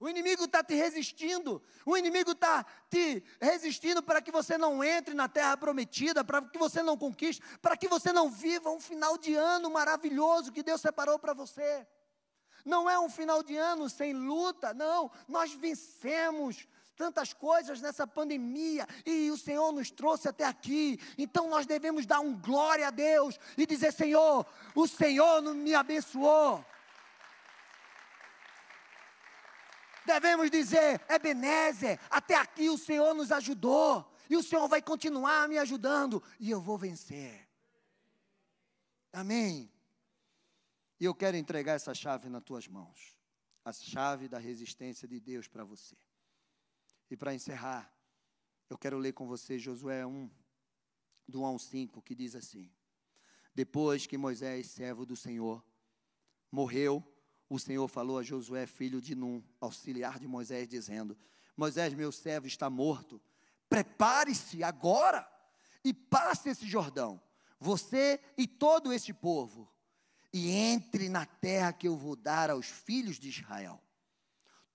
O 0.00 0.08
inimigo 0.08 0.44
está 0.44 0.64
te 0.64 0.74
resistindo. 0.74 1.62
O 1.84 1.94
inimigo 1.94 2.32
está 2.32 2.64
te 2.88 3.22
resistindo 3.38 4.02
para 4.02 4.22
que 4.22 4.32
você 4.32 4.56
não 4.56 4.82
entre 4.82 5.12
na 5.14 5.28
terra 5.28 5.58
prometida, 5.58 6.24
para 6.24 6.40
que 6.40 6.58
você 6.58 6.82
não 6.82 6.96
conquiste, 6.96 7.42
para 7.60 7.76
que 7.76 7.86
você 7.86 8.10
não 8.10 8.30
viva 8.30 8.70
um 8.70 8.80
final 8.80 9.18
de 9.18 9.34
ano 9.34 9.70
maravilhoso 9.70 10.52
que 10.52 10.62
Deus 10.62 10.80
separou 10.80 11.18
para 11.18 11.34
você. 11.34 11.86
Não 12.64 12.88
é 12.88 12.98
um 12.98 13.10
final 13.10 13.42
de 13.42 13.56
ano 13.56 13.90
sem 13.90 14.14
luta, 14.14 14.72
não. 14.72 15.10
Nós 15.28 15.52
vencemos 15.52 16.66
tantas 16.96 17.34
coisas 17.34 17.82
nessa 17.82 18.06
pandemia 18.06 18.86
e 19.04 19.30
o 19.30 19.36
Senhor 19.36 19.70
nos 19.70 19.90
trouxe 19.90 20.28
até 20.28 20.44
aqui. 20.44 20.98
Então 21.18 21.48
nós 21.48 21.66
devemos 21.66 22.06
dar 22.06 22.20
um 22.20 22.34
glória 22.34 22.88
a 22.88 22.90
Deus 22.90 23.38
e 23.56 23.66
dizer: 23.66 23.92
Senhor, 23.92 24.46
o 24.74 24.86
Senhor 24.86 25.42
me 25.42 25.74
abençoou. 25.74 26.64
Devemos 30.06 30.50
dizer, 30.50 31.00
Ebenezer, 31.08 32.00
até 32.10 32.36
aqui 32.36 32.68
o 32.68 32.78
Senhor 32.78 33.14
nos 33.14 33.30
ajudou, 33.32 34.10
e 34.28 34.36
o 34.36 34.42
Senhor 34.42 34.68
vai 34.68 34.80
continuar 34.80 35.48
me 35.48 35.58
ajudando, 35.58 36.22
e 36.38 36.50
eu 36.50 36.60
vou 36.60 36.78
vencer. 36.78 37.48
Amém. 39.12 39.70
E 40.98 41.04
eu 41.04 41.14
quero 41.14 41.36
entregar 41.36 41.74
essa 41.74 41.94
chave 41.94 42.28
nas 42.28 42.42
tuas 42.42 42.68
mãos 42.68 43.18
a 43.64 43.72
chave 43.72 44.28
da 44.28 44.38
resistência 44.38 45.06
de 45.06 45.20
Deus 45.20 45.46
para 45.46 45.64
você. 45.64 45.96
E 47.10 47.16
para 47.16 47.34
encerrar, 47.34 47.92
eu 48.68 48.78
quero 48.78 48.98
ler 48.98 49.12
com 49.12 49.26
você 49.26 49.58
Josué 49.58 50.06
1, 50.06 50.30
do 51.28 51.42
1 51.42 51.44
ao 51.44 51.58
5, 51.58 52.02
que 52.02 52.14
diz 52.14 52.34
assim: 52.34 52.72
Depois 53.54 54.06
que 54.06 54.16
Moisés, 54.16 54.70
servo 54.70 55.04
do 55.04 55.16
Senhor, 55.16 55.64
morreu, 56.50 57.04
o 57.50 57.58
Senhor 57.58 57.88
falou 57.88 58.16
a 58.16 58.22
Josué, 58.22 58.64
filho 58.64 59.00
de 59.00 59.16
Num, 59.16 59.42
auxiliar 59.60 60.20
de 60.20 60.28
Moisés, 60.28 60.68
dizendo: 60.68 61.18
Moisés, 61.56 61.92
meu 61.92 62.12
servo, 62.12 62.46
está 62.46 62.70
morto. 62.70 63.20
Prepare-se 63.68 64.62
agora 64.62 65.28
e 65.84 65.92
passe 65.92 66.48
esse 66.48 66.64
Jordão, 66.66 67.20
você 67.58 68.20
e 68.38 68.46
todo 68.46 68.92
este 68.92 69.12
povo, 69.12 69.68
e 70.32 70.48
entre 70.48 71.08
na 71.08 71.26
terra 71.26 71.72
que 71.72 71.88
eu 71.88 71.96
vou 71.96 72.14
dar 72.14 72.50
aos 72.50 72.66
filhos 72.66 73.18
de 73.18 73.28
Israel. 73.28 73.82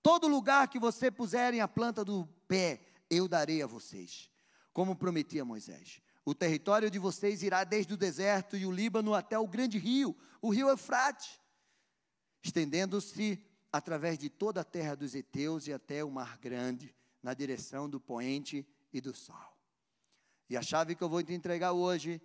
Todo 0.02 0.28
lugar 0.28 0.68
que 0.68 0.78
você 0.78 1.10
puserem 1.10 1.62
a 1.62 1.66
planta 1.66 2.04
do 2.04 2.26
pé, 2.46 2.80
eu 3.08 3.26
darei 3.26 3.62
a 3.62 3.66
vocês, 3.66 4.30
como 4.74 4.94
prometi 4.94 5.40
a 5.40 5.46
Moisés. 5.46 6.02
O 6.26 6.34
território 6.34 6.90
de 6.90 6.98
vocês 6.98 7.42
irá 7.42 7.64
desde 7.64 7.94
o 7.94 7.96
deserto 7.96 8.54
e 8.54 8.66
o 8.66 8.70
Líbano 8.70 9.14
até 9.14 9.38
o 9.38 9.48
grande 9.48 9.78
rio, 9.78 10.14
o 10.42 10.50
rio 10.50 10.68
Eufrates 10.68 11.40
estendendo-se 12.46 13.42
através 13.72 14.18
de 14.18 14.30
toda 14.30 14.60
a 14.60 14.64
terra 14.64 14.94
dos 14.94 15.14
heteus 15.14 15.66
e 15.66 15.72
até 15.72 16.04
o 16.04 16.10
mar 16.10 16.38
grande, 16.38 16.94
na 17.22 17.34
direção 17.34 17.88
do 17.90 18.00
poente 18.00 18.66
e 18.92 19.00
do 19.00 19.12
sol. 19.12 19.56
E 20.48 20.56
a 20.56 20.62
chave 20.62 20.94
que 20.94 21.02
eu 21.02 21.08
vou 21.08 21.22
te 21.22 21.32
entregar 21.32 21.72
hoje, 21.72 22.20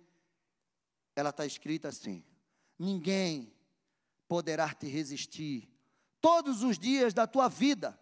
ela 1.16 1.30
está 1.30 1.44
escrita 1.44 1.88
assim: 1.88 2.24
ninguém 2.78 3.52
poderá 4.28 4.72
te 4.72 4.86
resistir 4.86 5.68
todos 6.20 6.62
os 6.62 6.78
dias 6.78 7.12
da 7.12 7.26
tua 7.26 7.48
vida. 7.48 7.98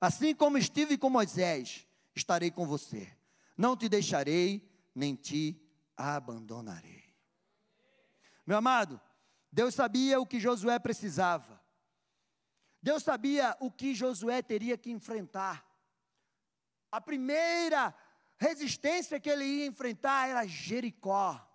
Assim 0.00 0.34
como 0.34 0.56
estive 0.56 0.96
com 0.96 1.10
Moisés, 1.10 1.86
estarei 2.14 2.50
com 2.50 2.66
você. 2.66 3.06
Não 3.56 3.76
te 3.76 3.86
deixarei, 3.86 4.66
nem 4.94 5.14
te 5.14 5.60
abandonarei. 5.94 7.04
Meu 8.46 8.56
amado, 8.56 8.98
Deus 9.52 9.74
sabia 9.74 10.20
o 10.20 10.26
que 10.26 10.38
Josué 10.38 10.78
precisava. 10.78 11.60
Deus 12.82 13.02
sabia 13.02 13.56
o 13.60 13.70
que 13.70 13.94
Josué 13.94 14.42
teria 14.42 14.78
que 14.78 14.90
enfrentar. 14.90 15.66
A 16.90 17.00
primeira 17.00 17.94
resistência 18.38 19.20
que 19.20 19.28
ele 19.28 19.44
ia 19.44 19.66
enfrentar 19.66 20.28
era 20.28 20.46
Jericó. 20.46 21.46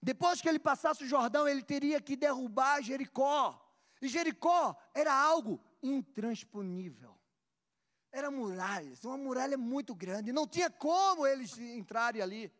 Depois 0.00 0.40
que 0.40 0.48
ele 0.48 0.58
passasse 0.58 1.04
o 1.04 1.08
Jordão, 1.08 1.46
ele 1.46 1.62
teria 1.62 2.00
que 2.00 2.16
derrubar 2.16 2.82
Jericó. 2.82 3.60
E 4.00 4.08
Jericó 4.08 4.76
era 4.94 5.12
algo 5.12 5.60
intransponível. 5.82 7.18
Era 8.10 8.30
muralhas, 8.30 9.04
uma 9.04 9.18
muralha 9.18 9.58
muito 9.58 9.94
grande. 9.94 10.32
Não 10.32 10.46
tinha 10.46 10.70
como 10.70 11.26
eles 11.26 11.58
entrarem 11.58 12.22
ali. 12.22 12.52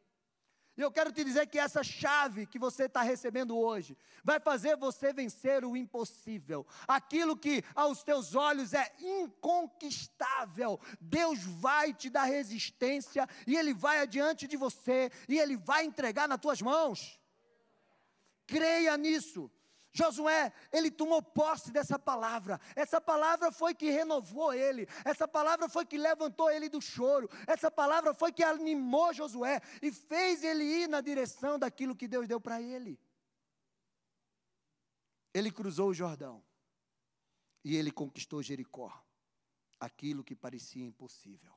E 0.79 0.81
eu 0.81 0.93
quero 0.93 1.11
te 1.11 1.24
dizer 1.24 1.49
que 1.49 1.59
essa 1.59 1.83
chave 1.83 2.47
que 2.47 2.57
você 2.57 2.85
está 2.85 3.03
recebendo 3.03 3.59
hoje 3.59 3.99
vai 4.22 4.39
fazer 4.39 4.76
você 4.76 5.12
vencer 5.12 5.64
o 5.64 5.76
impossível. 5.76 6.64
Aquilo 6.87 7.37
que 7.37 7.64
aos 7.74 8.05
teus 8.05 8.37
olhos 8.37 8.72
é 8.72 8.95
inconquistável. 9.01 10.79
Deus 11.01 11.43
vai 11.43 11.93
te 11.93 12.09
dar 12.09 12.26
resistência 12.26 13.29
e 13.45 13.57
Ele 13.57 13.74
vai 13.74 13.99
adiante 13.99 14.47
de 14.47 14.57
você 14.57 15.11
e 15.29 15.37
Ele 15.37 15.57
vai 15.57 15.85
entregar 15.85 16.29
nas 16.29 16.39
tuas 16.39 16.62
mãos. 16.62 17.18
Creia 18.47 18.97
nisso. 18.97 19.51
Josué, 19.93 20.53
ele 20.70 20.91
tomou 20.91 21.22
posse 21.22 21.70
dessa 21.72 21.99
palavra. 21.99 22.61
Essa 22.76 23.01
palavra 23.01 23.51
foi 23.51 23.74
que 23.74 23.91
renovou 23.91 24.53
ele. 24.53 24.86
Essa 25.05 25.26
palavra 25.26 25.68
foi 25.68 25.84
que 25.84 25.97
levantou 25.97 26.51
ele 26.51 26.68
do 26.68 26.80
choro. 26.80 27.28
Essa 27.47 27.70
palavra 27.70 28.14
foi 28.14 28.32
que 28.32 28.43
animou 28.43 29.12
Josué 29.12 29.61
e 29.82 29.91
fez 29.91 30.45
ele 30.45 30.64
ir 30.64 30.89
na 30.89 31.01
direção 31.01 31.59
daquilo 31.59 31.97
que 31.97 32.07
Deus 32.07 32.28
deu 32.28 32.41
para 32.41 32.61
ele. 32.61 32.99
Ele 35.32 35.51
cruzou 35.51 35.91
o 35.91 35.95
Jordão 35.95 36.43
e 37.64 37.76
ele 37.76 37.91
conquistou 37.91 38.43
Jericó, 38.43 38.93
aquilo 39.78 40.24
que 40.24 40.34
parecia 40.34 40.84
impossível. 40.84 41.53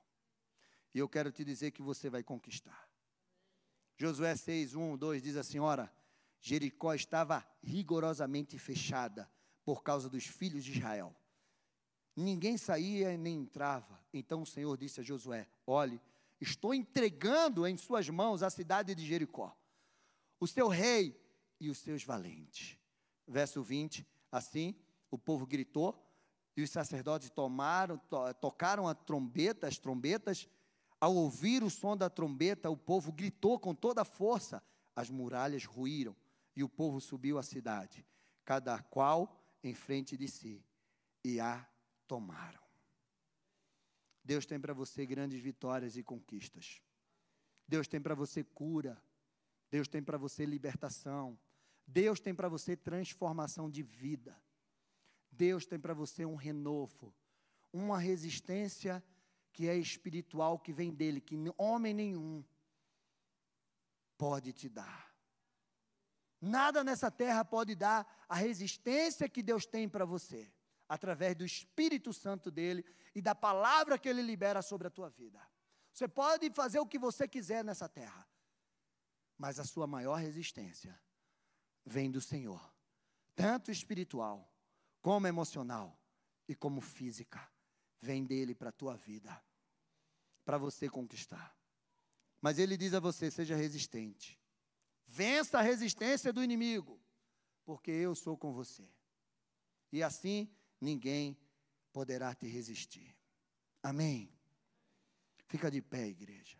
E 0.94 1.00
eu 1.00 1.08
quero 1.08 1.32
te 1.32 1.44
dizer 1.44 1.72
que 1.72 1.82
você 1.82 2.10
vai 2.10 2.24
conquistar. 2.24 2.90
Josué 3.98 4.36
6, 4.36 4.76
1, 4.76 4.98
2 4.98 5.22
diz 5.22 5.36
assim: 5.38 5.60
Ora, 5.60 5.92
Jericó 6.42 6.96
estava 6.96 7.46
rigorosamente 7.62 8.58
fechada 8.58 9.32
por 9.64 9.84
causa 9.84 10.10
dos 10.10 10.26
filhos 10.26 10.66
de 10.66 10.72
Israel. 10.72 11.16
Ninguém 12.16 12.58
saía 12.58 13.16
nem 13.16 13.38
entrava. 13.38 14.04
Então 14.12 14.42
o 14.42 14.46
Senhor 14.46 14.76
disse 14.76 15.00
a 15.00 15.04
Josué: 15.04 15.48
Olhe, 15.68 16.02
estou 16.42 16.74
entregando 16.74 17.66
em 17.68 17.78
suas 17.78 18.10
mãos 18.10 18.42
a 18.42 18.50
cidade 18.50 18.96
de 18.96 19.06
Jericó, 19.06 19.56
o 20.40 20.48
seu 20.48 20.68
rei 20.68 21.16
e 21.60 21.70
os 21.70 21.78
seus 21.78 22.04
valentes. 22.04 22.76
Verso 23.28 23.62
20: 23.62 24.06
Assim 24.32 24.76
o 25.12 25.20
povo 25.20 25.46
gritou, 25.46 26.04
e 26.58 26.64
os 26.64 26.72
sacerdotes 26.72 27.30
tomaram, 27.30 27.98
to, 28.10 28.34
tocaram 28.42 28.88
a 28.88 28.96
trombeta, 28.96 29.68
as 29.68 29.78
trombetas. 29.78 30.50
Ao 31.00 31.16
ouvir 31.16 31.64
o 31.64 31.70
som 31.70 31.96
da 31.96 32.10
trombeta, 32.10 32.70
o 32.70 32.78
povo 32.78 33.12
gritou 33.12 33.60
com 33.60 33.74
toda 33.74 34.02
a 34.02 34.06
força. 34.06 34.62
As 34.96 35.10
muralhas 35.10 35.66
ruíram 35.66 36.16
e 36.56 36.64
o 36.64 36.70
povo 36.70 37.00
subiu 37.00 37.38
à 37.38 37.44
cidade, 37.44 38.06
cada 38.44 38.80
qual 38.80 39.38
em 39.64 39.74
frente 39.74 40.18
de 40.18 40.28
si, 40.28 40.66
e 41.24 41.40
a 41.40 41.68
tomaram. 42.08 42.62
Deus 44.24 44.46
tem 44.46 44.60
para 44.60 44.74
você 44.74 45.06
grandes 45.06 45.40
vitórias 45.40 45.98
e 45.98 46.04
conquistas. 46.04 46.82
Deus 47.68 47.88
tem 47.88 48.02
para 48.02 48.16
você 48.16 48.44
cura. 48.44 49.02
Deus 49.70 49.88
tem 49.88 50.04
para 50.04 50.18
você 50.18 50.46
libertação. 50.46 51.40
Deus 51.88 52.20
tem 52.20 52.34
para 52.34 52.50
você 52.50 52.76
transformação 52.76 53.70
de 53.70 53.82
vida. 53.82 54.40
Deus 55.32 55.66
tem 55.66 55.80
para 55.80 55.94
você 55.94 56.26
um 56.26 56.36
renovo, 56.36 57.16
uma 57.72 57.98
resistência 57.98 59.04
que 59.54 59.68
é 59.68 59.76
espiritual, 59.76 60.60
que 60.60 60.72
vem 60.72 60.94
dele, 60.94 61.22
que 61.22 61.36
homem 61.58 61.94
nenhum 61.94 62.44
pode 64.18 64.54
te 64.54 64.70
dar. 64.70 65.11
Nada 66.42 66.84
nessa 66.84 67.12
terra 67.12 67.46
pode 67.46 67.76
dar 67.76 68.26
a 68.28 68.34
resistência 68.34 69.30
que 69.30 69.44
Deus 69.44 69.68
tem 69.68 69.88
para 69.88 70.06
você, 70.06 70.52
através 70.90 71.36
do 71.36 71.46
Espírito 71.46 72.12
Santo 72.12 72.50
dele 72.50 72.84
e 73.14 73.22
da 73.22 73.36
palavra 73.36 73.98
que 73.98 74.10
ele 74.10 74.24
libera 74.24 74.64
sobre 74.64 74.88
a 74.88 74.92
tua 74.92 75.08
vida. 75.10 75.40
Você 75.94 76.08
pode 76.08 76.50
fazer 76.52 76.80
o 76.80 76.88
que 76.88 76.98
você 76.98 77.28
quiser 77.28 77.64
nessa 77.64 77.88
terra, 77.88 78.28
mas 79.38 79.60
a 79.60 79.64
sua 79.64 79.86
maior 79.86 80.16
resistência 80.16 81.00
vem 81.86 82.10
do 82.10 82.20
Senhor, 82.20 82.74
tanto 83.36 83.70
espiritual, 83.70 84.52
como 85.00 85.28
emocional 85.28 86.00
e 86.48 86.56
como 86.56 86.82
física. 86.82 87.48
Vem 88.00 88.26
dele 88.26 88.56
para 88.56 88.70
a 88.70 88.74
tua 88.74 88.96
vida, 88.96 89.44
para 90.44 90.58
você 90.58 90.90
conquistar. 90.90 91.56
Mas 92.42 92.58
ele 92.58 92.76
diz 92.76 92.96
a 92.96 93.00
você: 93.00 93.30
seja 93.30 93.56
resistente. 93.56 94.41
Vença 95.06 95.60
a 95.60 95.62
resistência 95.62 96.32
do 96.32 96.44
inimigo, 96.44 97.00
porque 97.66 97.92
eu 97.92 98.16
sou 98.16 98.38
com 98.38 98.54
você. 98.54 98.88
E 99.92 100.02
assim 100.02 100.50
ninguém 100.80 101.38
poderá 101.92 102.34
te 102.34 102.48
resistir. 102.48 103.16
Amém. 103.84 104.32
Fica 105.48 105.70
de 105.70 105.82
pé, 105.82 106.08
igreja. 106.08 106.58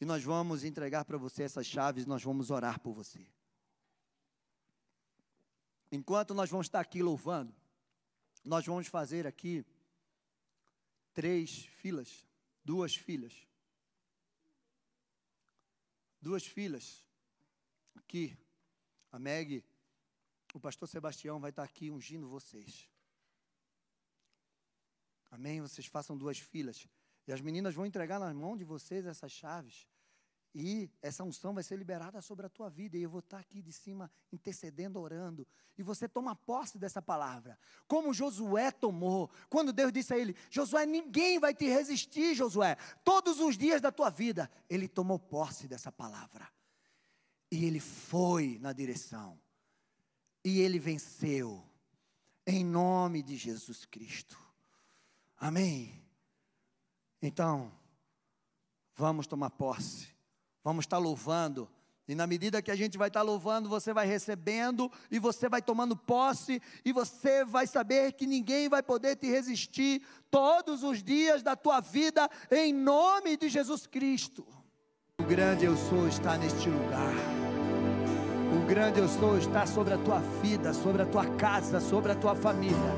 E 0.00 0.04
nós 0.04 0.22
vamos 0.22 0.62
entregar 0.62 1.04
para 1.04 1.16
você 1.16 1.42
essas 1.42 1.66
chaves, 1.66 2.06
nós 2.06 2.22
vamos 2.22 2.50
orar 2.50 2.78
por 2.80 2.92
você. 2.92 3.26
Enquanto 5.90 6.34
nós 6.34 6.50
vamos 6.50 6.66
estar 6.66 6.80
aqui 6.80 7.02
louvando, 7.02 7.54
nós 8.44 8.64
vamos 8.64 8.86
fazer 8.86 9.26
aqui 9.26 9.64
três 11.14 11.64
filas, 11.64 12.26
duas 12.64 12.94
filas 12.94 13.47
duas 16.20 16.46
filhas 16.46 17.04
aqui. 17.94 18.36
A 19.10 19.18
Meg, 19.18 19.64
o 20.54 20.60
pastor 20.60 20.88
Sebastião 20.88 21.40
vai 21.40 21.50
estar 21.50 21.62
aqui 21.62 21.90
ungindo 21.90 22.28
vocês. 22.28 22.88
Amém? 25.30 25.60
Vocês 25.60 25.86
façam 25.86 26.16
duas 26.16 26.38
filas. 26.38 26.86
E 27.26 27.32
as 27.32 27.40
meninas 27.40 27.74
vão 27.74 27.84
entregar 27.86 28.18
nas 28.18 28.34
mãos 28.34 28.58
de 28.58 28.64
vocês 28.64 29.04
essas 29.06 29.32
chaves. 29.32 29.86
E 30.60 30.90
essa 31.00 31.22
unção 31.22 31.54
vai 31.54 31.62
ser 31.62 31.76
liberada 31.76 32.20
sobre 32.20 32.44
a 32.44 32.48
tua 32.48 32.68
vida. 32.68 32.98
E 32.98 33.02
eu 33.02 33.08
vou 33.08 33.20
estar 33.20 33.38
aqui 33.38 33.62
de 33.62 33.72
cima 33.72 34.10
intercedendo, 34.32 34.98
orando. 34.98 35.46
E 35.78 35.84
você 35.84 36.08
toma 36.08 36.34
posse 36.34 36.80
dessa 36.80 37.00
palavra. 37.00 37.56
Como 37.86 38.12
Josué 38.12 38.72
tomou. 38.72 39.30
Quando 39.48 39.72
Deus 39.72 39.92
disse 39.92 40.12
a 40.12 40.18
ele: 40.18 40.34
Josué, 40.50 40.84
ninguém 40.84 41.38
vai 41.38 41.54
te 41.54 41.66
resistir, 41.66 42.34
Josué. 42.34 42.76
Todos 43.04 43.38
os 43.38 43.56
dias 43.56 43.80
da 43.80 43.92
tua 43.92 44.10
vida. 44.10 44.50
Ele 44.68 44.88
tomou 44.88 45.16
posse 45.16 45.68
dessa 45.68 45.92
palavra. 45.92 46.50
E 47.52 47.64
ele 47.64 47.78
foi 47.78 48.58
na 48.60 48.72
direção. 48.72 49.40
E 50.44 50.58
ele 50.60 50.80
venceu. 50.80 51.64
Em 52.44 52.64
nome 52.64 53.22
de 53.22 53.36
Jesus 53.36 53.84
Cristo. 53.84 54.36
Amém. 55.36 56.04
Então, 57.22 57.70
vamos 58.96 59.28
tomar 59.28 59.50
posse 59.50 60.17
Vamos 60.68 60.84
estar 60.84 60.98
louvando. 60.98 61.66
E 62.06 62.14
na 62.14 62.26
medida 62.26 62.60
que 62.60 62.70
a 62.70 62.76
gente 62.76 62.98
vai 62.98 63.08
estar 63.08 63.22
louvando, 63.22 63.70
você 63.70 63.94
vai 63.94 64.06
recebendo 64.06 64.92
e 65.10 65.18
você 65.18 65.48
vai 65.48 65.62
tomando 65.62 65.96
posse 65.96 66.60
e 66.84 66.92
você 66.92 67.42
vai 67.42 67.66
saber 67.66 68.12
que 68.12 68.26
ninguém 68.26 68.68
vai 68.68 68.82
poder 68.82 69.16
te 69.16 69.26
resistir 69.30 70.02
todos 70.30 70.82
os 70.82 71.02
dias 71.02 71.42
da 71.42 71.56
tua 71.56 71.80
vida 71.80 72.28
em 72.50 72.74
nome 72.74 73.38
de 73.38 73.48
Jesus 73.48 73.86
Cristo. 73.86 74.46
O 75.18 75.24
grande 75.24 75.64
eu 75.64 75.74
sou 75.74 76.06
está 76.06 76.36
neste 76.36 76.68
lugar. 76.68 77.14
O 78.54 78.66
grande 78.66 79.00
eu 79.00 79.08
sou 79.08 79.38
está 79.38 79.66
sobre 79.66 79.94
a 79.94 79.98
tua 79.98 80.18
vida, 80.42 80.74
sobre 80.74 81.00
a 81.00 81.06
tua 81.06 81.24
casa, 81.36 81.80
sobre 81.80 82.12
a 82.12 82.14
tua 82.14 82.34
família. 82.34 82.94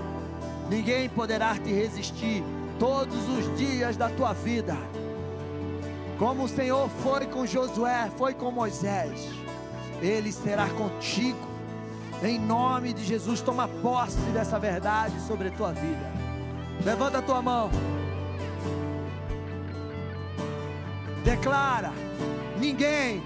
Ninguém 0.69 1.09
poderá 1.09 1.57
te 1.57 1.73
resistir 1.73 2.43
todos 2.81 3.29
os 3.29 3.57
dias 3.57 3.97
da 3.97 4.11
tua 4.11 4.33
vida. 4.33 4.77
Como 6.21 6.45
o 6.45 6.49
Senhor 6.49 6.87
foi 7.03 7.25
com 7.25 7.47
Josué, 7.47 8.11
foi 8.19 8.35
com 8.35 8.51
Moisés, 8.51 9.27
Ele 10.03 10.31
será 10.31 10.69
contigo. 10.69 11.49
Em 12.23 12.39
nome 12.39 12.93
de 12.93 13.03
Jesus, 13.03 13.41
toma 13.41 13.67
posse 13.67 14.19
dessa 14.35 14.59
verdade 14.59 15.19
sobre 15.23 15.49
a 15.49 15.51
tua 15.51 15.73
vida. 15.73 16.13
Levanta 16.85 17.21
a 17.21 17.23
tua 17.23 17.41
mão. 17.41 17.71
Declara: 21.25 21.91
ninguém. 22.59 23.23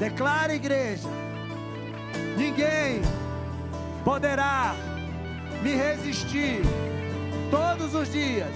Declara, 0.00 0.52
igreja: 0.52 1.08
ninguém 2.36 3.02
poderá 4.04 4.74
me 5.62 5.76
resistir 5.76 6.60
todos 7.52 7.94
os 7.94 8.10
dias 8.10 8.50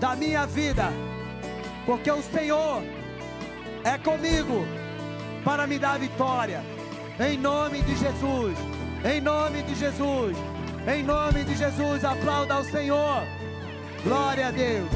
da 0.00 0.16
minha 0.16 0.46
vida 0.46 0.90
porque 1.86 2.10
o 2.10 2.20
Senhor 2.20 2.82
é 3.84 3.96
comigo 3.96 4.66
para 5.44 5.66
me 5.66 5.78
dar 5.78 5.98
vitória. 5.98 6.60
Em 7.18 7.38
nome 7.38 7.80
de 7.82 7.96
Jesus, 7.96 8.58
em 9.04 9.20
nome 9.20 9.62
de 9.62 9.74
Jesus, 9.76 10.36
em 10.86 11.02
nome 11.02 11.44
de 11.44 11.54
Jesus, 11.54 12.04
aplauda 12.04 12.54
ao 12.54 12.64
Senhor. 12.64 13.22
Glória 14.02 14.48
a 14.48 14.50
Deus. 14.50 14.90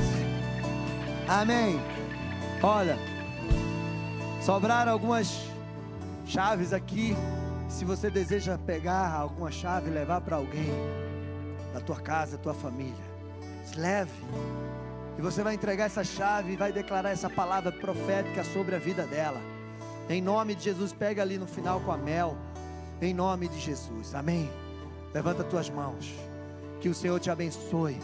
Amém. 1.29 1.81
Olha, 2.63 2.99
sobraram 4.43 4.93
algumas 4.93 5.49
chaves 6.27 6.73
aqui. 6.73 7.17
Se 7.69 7.85
você 7.85 8.11
deseja 8.11 8.59
pegar 8.59 9.15
alguma 9.15 9.51
chave 9.51 9.89
e 9.89 9.95
levar 9.95 10.21
para 10.21 10.37
alguém, 10.37 10.71
da 11.73 11.81
tua 11.81 12.01
casa, 12.01 12.37
da 12.37 12.43
tua 12.43 12.55
família, 12.55 13.05
leve. 13.77 14.11
E 15.21 15.23
você 15.23 15.43
vai 15.43 15.53
entregar 15.53 15.85
essa 15.85 16.03
chave 16.03 16.55
e 16.55 16.57
vai 16.57 16.73
declarar 16.73 17.11
essa 17.11 17.29
palavra 17.29 17.71
profética 17.71 18.43
sobre 18.43 18.75
a 18.75 18.79
vida 18.79 19.07
dela. 19.07 19.39
Em 20.09 20.19
nome 20.19 20.55
de 20.55 20.65
Jesus, 20.65 20.95
pega 20.95 21.21
ali 21.21 21.37
no 21.37 21.47
final 21.47 21.79
com 21.83 21.93
a 21.93 21.97
mel. 21.99 22.39
Em 23.03 23.13
nome 23.13 23.47
de 23.47 23.61
Jesus. 23.61 24.15
Amém. 24.15 24.51
Levanta 25.13 25.45
tuas 25.45 25.69
mãos. 25.69 26.11
Que 26.81 26.89
o 26.89 26.95
Senhor 26.95 27.21
te 27.21 27.31
abençoe. 27.31 27.99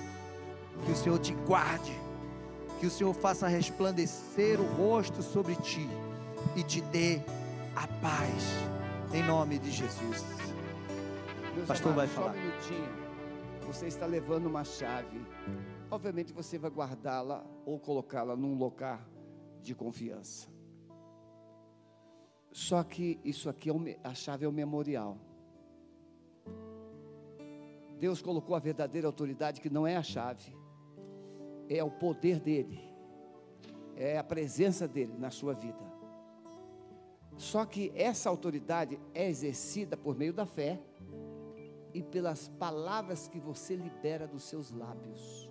Que 0.84 0.92
o 0.92 0.94
Senhor 0.94 1.18
te 1.18 1.32
guarde. 1.46 1.98
Que 2.80 2.86
o 2.86 2.90
Senhor 2.90 3.14
faça 3.14 3.48
resplandecer 3.48 4.60
o 4.60 4.66
rosto 4.74 5.22
sobre 5.22 5.54
ti 5.56 5.88
e 6.54 6.62
te 6.62 6.82
dê 6.82 7.22
a 7.74 7.86
paz. 7.86 8.44
Em 9.14 9.22
nome 9.22 9.58
de 9.58 9.70
Jesus. 9.70 10.22
Meus 11.54 11.66
Pastor 11.66 11.92
amados, 11.92 12.12
vai 12.12 12.24
falar. 12.24 12.34
Só 12.34 12.38
um 12.38 12.42
minutinho. 12.42 12.88
Você 13.68 13.86
está 13.86 14.04
levando 14.04 14.44
uma 14.44 14.64
chave 14.64 15.18
obviamente 15.90 16.32
você 16.32 16.58
vai 16.58 16.70
guardá-la 16.70 17.44
ou 17.64 17.78
colocá-la 17.78 18.36
num 18.36 18.56
lugar 18.56 19.08
de 19.62 19.74
confiança. 19.74 20.48
Só 22.52 22.82
que 22.82 23.20
isso 23.24 23.48
aqui, 23.48 23.70
é 23.70 23.98
a 24.02 24.14
chave 24.14 24.44
é 24.44 24.48
o 24.48 24.52
memorial. 24.52 25.18
Deus 27.98 28.20
colocou 28.20 28.54
a 28.54 28.58
verdadeira 28.58 29.06
autoridade 29.06 29.60
que 29.60 29.70
não 29.70 29.86
é 29.86 29.96
a 29.96 30.02
chave, 30.02 30.54
é 31.68 31.82
o 31.82 31.90
poder 31.90 32.40
dele, 32.40 32.80
é 33.96 34.18
a 34.18 34.24
presença 34.24 34.86
dele 34.86 35.14
na 35.18 35.30
sua 35.30 35.54
vida. 35.54 35.84
Só 37.36 37.64
que 37.66 37.92
essa 37.94 38.30
autoridade 38.30 38.98
é 39.12 39.28
exercida 39.28 39.96
por 39.96 40.16
meio 40.16 40.32
da 40.32 40.46
fé 40.46 40.80
e 41.92 42.02
pelas 42.02 42.48
palavras 42.48 43.28
que 43.28 43.38
você 43.38 43.76
libera 43.76 44.26
dos 44.26 44.44
seus 44.44 44.70
lábios. 44.70 45.50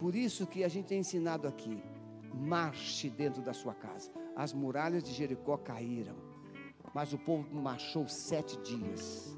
Por 0.00 0.16
isso 0.16 0.46
que 0.46 0.64
a 0.64 0.68
gente 0.68 0.86
tem 0.86 1.00
ensinado 1.00 1.46
aqui: 1.46 1.82
marche 2.34 3.10
dentro 3.10 3.42
da 3.42 3.52
sua 3.52 3.74
casa. 3.74 4.10
As 4.34 4.54
muralhas 4.54 5.04
de 5.04 5.12
Jericó 5.12 5.58
caíram, 5.58 6.16
mas 6.94 7.12
o 7.12 7.18
povo 7.18 7.54
marchou 7.54 8.08
sete 8.08 8.58
dias. 8.62 9.36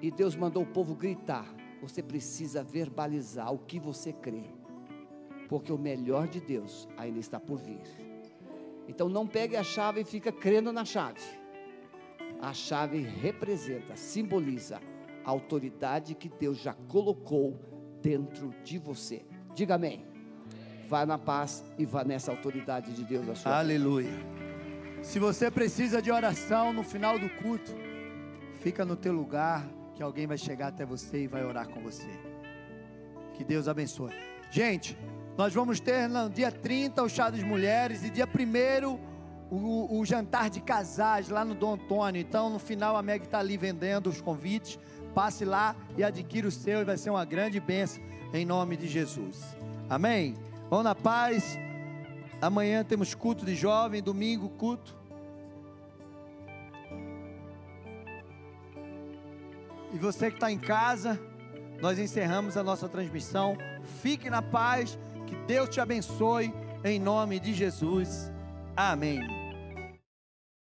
E 0.00 0.10
Deus 0.10 0.34
mandou 0.34 0.62
o 0.62 0.72
povo 0.72 0.94
gritar. 0.94 1.46
Você 1.82 2.02
precisa 2.02 2.62
verbalizar 2.62 3.52
o 3.52 3.58
que 3.58 3.78
você 3.78 4.12
crê, 4.12 4.44
porque 5.48 5.70
o 5.70 5.78
melhor 5.78 6.28
de 6.28 6.40
Deus 6.40 6.88
ainda 6.96 7.18
está 7.18 7.38
por 7.38 7.58
vir. 7.58 7.82
Então 8.88 9.08
não 9.08 9.26
pegue 9.26 9.56
a 9.56 9.62
chave 9.62 10.00
e 10.00 10.04
fica 10.04 10.32
crendo 10.32 10.72
na 10.72 10.84
chave. 10.84 11.20
A 12.40 12.54
chave 12.54 13.02
representa, 13.02 13.96
simboliza 13.96 14.80
a 15.24 15.30
autoridade 15.30 16.14
que 16.14 16.28
Deus 16.28 16.58
já 16.58 16.72
colocou 16.88 17.58
dentro 18.00 18.50
de 18.64 18.78
você. 18.78 19.24
Diga 19.54 19.74
amém. 19.74 20.04
Vá 20.88 21.06
na 21.06 21.18
paz 21.18 21.64
e 21.78 21.86
vá 21.86 22.04
nessa 22.04 22.30
autoridade 22.30 22.92
de 22.92 23.04
Deus 23.04 23.26
na 23.26 23.34
sua 23.34 23.58
Aleluia. 23.58 24.10
Vida. 24.10 24.42
Se 25.02 25.18
você 25.18 25.50
precisa 25.50 26.00
de 26.00 26.10
oração 26.10 26.72
no 26.72 26.82
final 26.82 27.18
do 27.18 27.28
culto, 27.28 27.74
fica 28.60 28.84
no 28.84 28.94
teu 28.94 29.12
lugar 29.12 29.66
que 29.94 30.02
alguém 30.02 30.26
vai 30.26 30.38
chegar 30.38 30.68
até 30.68 30.84
você 30.84 31.24
e 31.24 31.26
vai 31.26 31.44
orar 31.44 31.68
com 31.68 31.80
você. 31.80 32.08
Que 33.34 33.44
Deus 33.44 33.68
abençoe. 33.68 34.12
Gente, 34.50 34.96
nós 35.36 35.52
vamos 35.54 35.80
ter 35.80 36.08
no 36.08 36.28
dia 36.28 36.52
30 36.52 37.02
o 37.02 37.08
chá 37.08 37.30
das 37.30 37.42
mulheres 37.42 38.04
e 38.04 38.10
dia 38.10 38.26
1 38.26 39.12
o, 39.50 39.98
o, 39.98 40.04
jantar 40.04 40.48
de 40.48 40.60
casais 40.60 41.28
lá 41.28 41.44
no 41.44 41.54
Dom 41.54 41.74
Antônio. 41.74 42.20
Então, 42.20 42.48
no 42.48 42.58
final, 42.58 42.96
a 42.96 43.02
Meg 43.02 43.24
está 43.24 43.38
ali 43.38 43.56
vendendo 43.56 44.08
os 44.08 44.20
convites. 44.20 44.78
Passe 45.14 45.44
lá 45.44 45.76
e 45.96 46.02
adquira 46.02 46.48
o 46.48 46.50
seu 46.50 46.80
e 46.80 46.84
vai 46.84 46.96
ser 46.96 47.10
uma 47.10 47.24
grande 47.24 47.60
bênção 47.60 48.02
em 48.32 48.44
nome 48.44 48.76
de 48.76 48.88
Jesus. 48.88 49.56
Amém? 49.88 50.34
Vão 50.70 50.82
na 50.82 50.94
paz. 50.94 51.58
Amanhã 52.40 52.82
temos 52.82 53.14
culto 53.14 53.44
de 53.44 53.54
jovem, 53.54 54.02
domingo, 54.02 54.48
culto. 54.48 54.96
E 59.92 59.98
você 59.98 60.30
que 60.30 60.36
está 60.36 60.50
em 60.50 60.58
casa, 60.58 61.20
nós 61.80 61.98
encerramos 61.98 62.56
a 62.56 62.62
nossa 62.62 62.88
transmissão. 62.88 63.56
Fique 64.00 64.30
na 64.30 64.40
paz. 64.40 64.98
Que 65.26 65.36
Deus 65.46 65.68
te 65.68 65.80
abençoe 65.80 66.52
em 66.82 66.98
nome 66.98 67.38
de 67.38 67.52
Jesus. 67.52 68.32
Amém. 68.74 69.41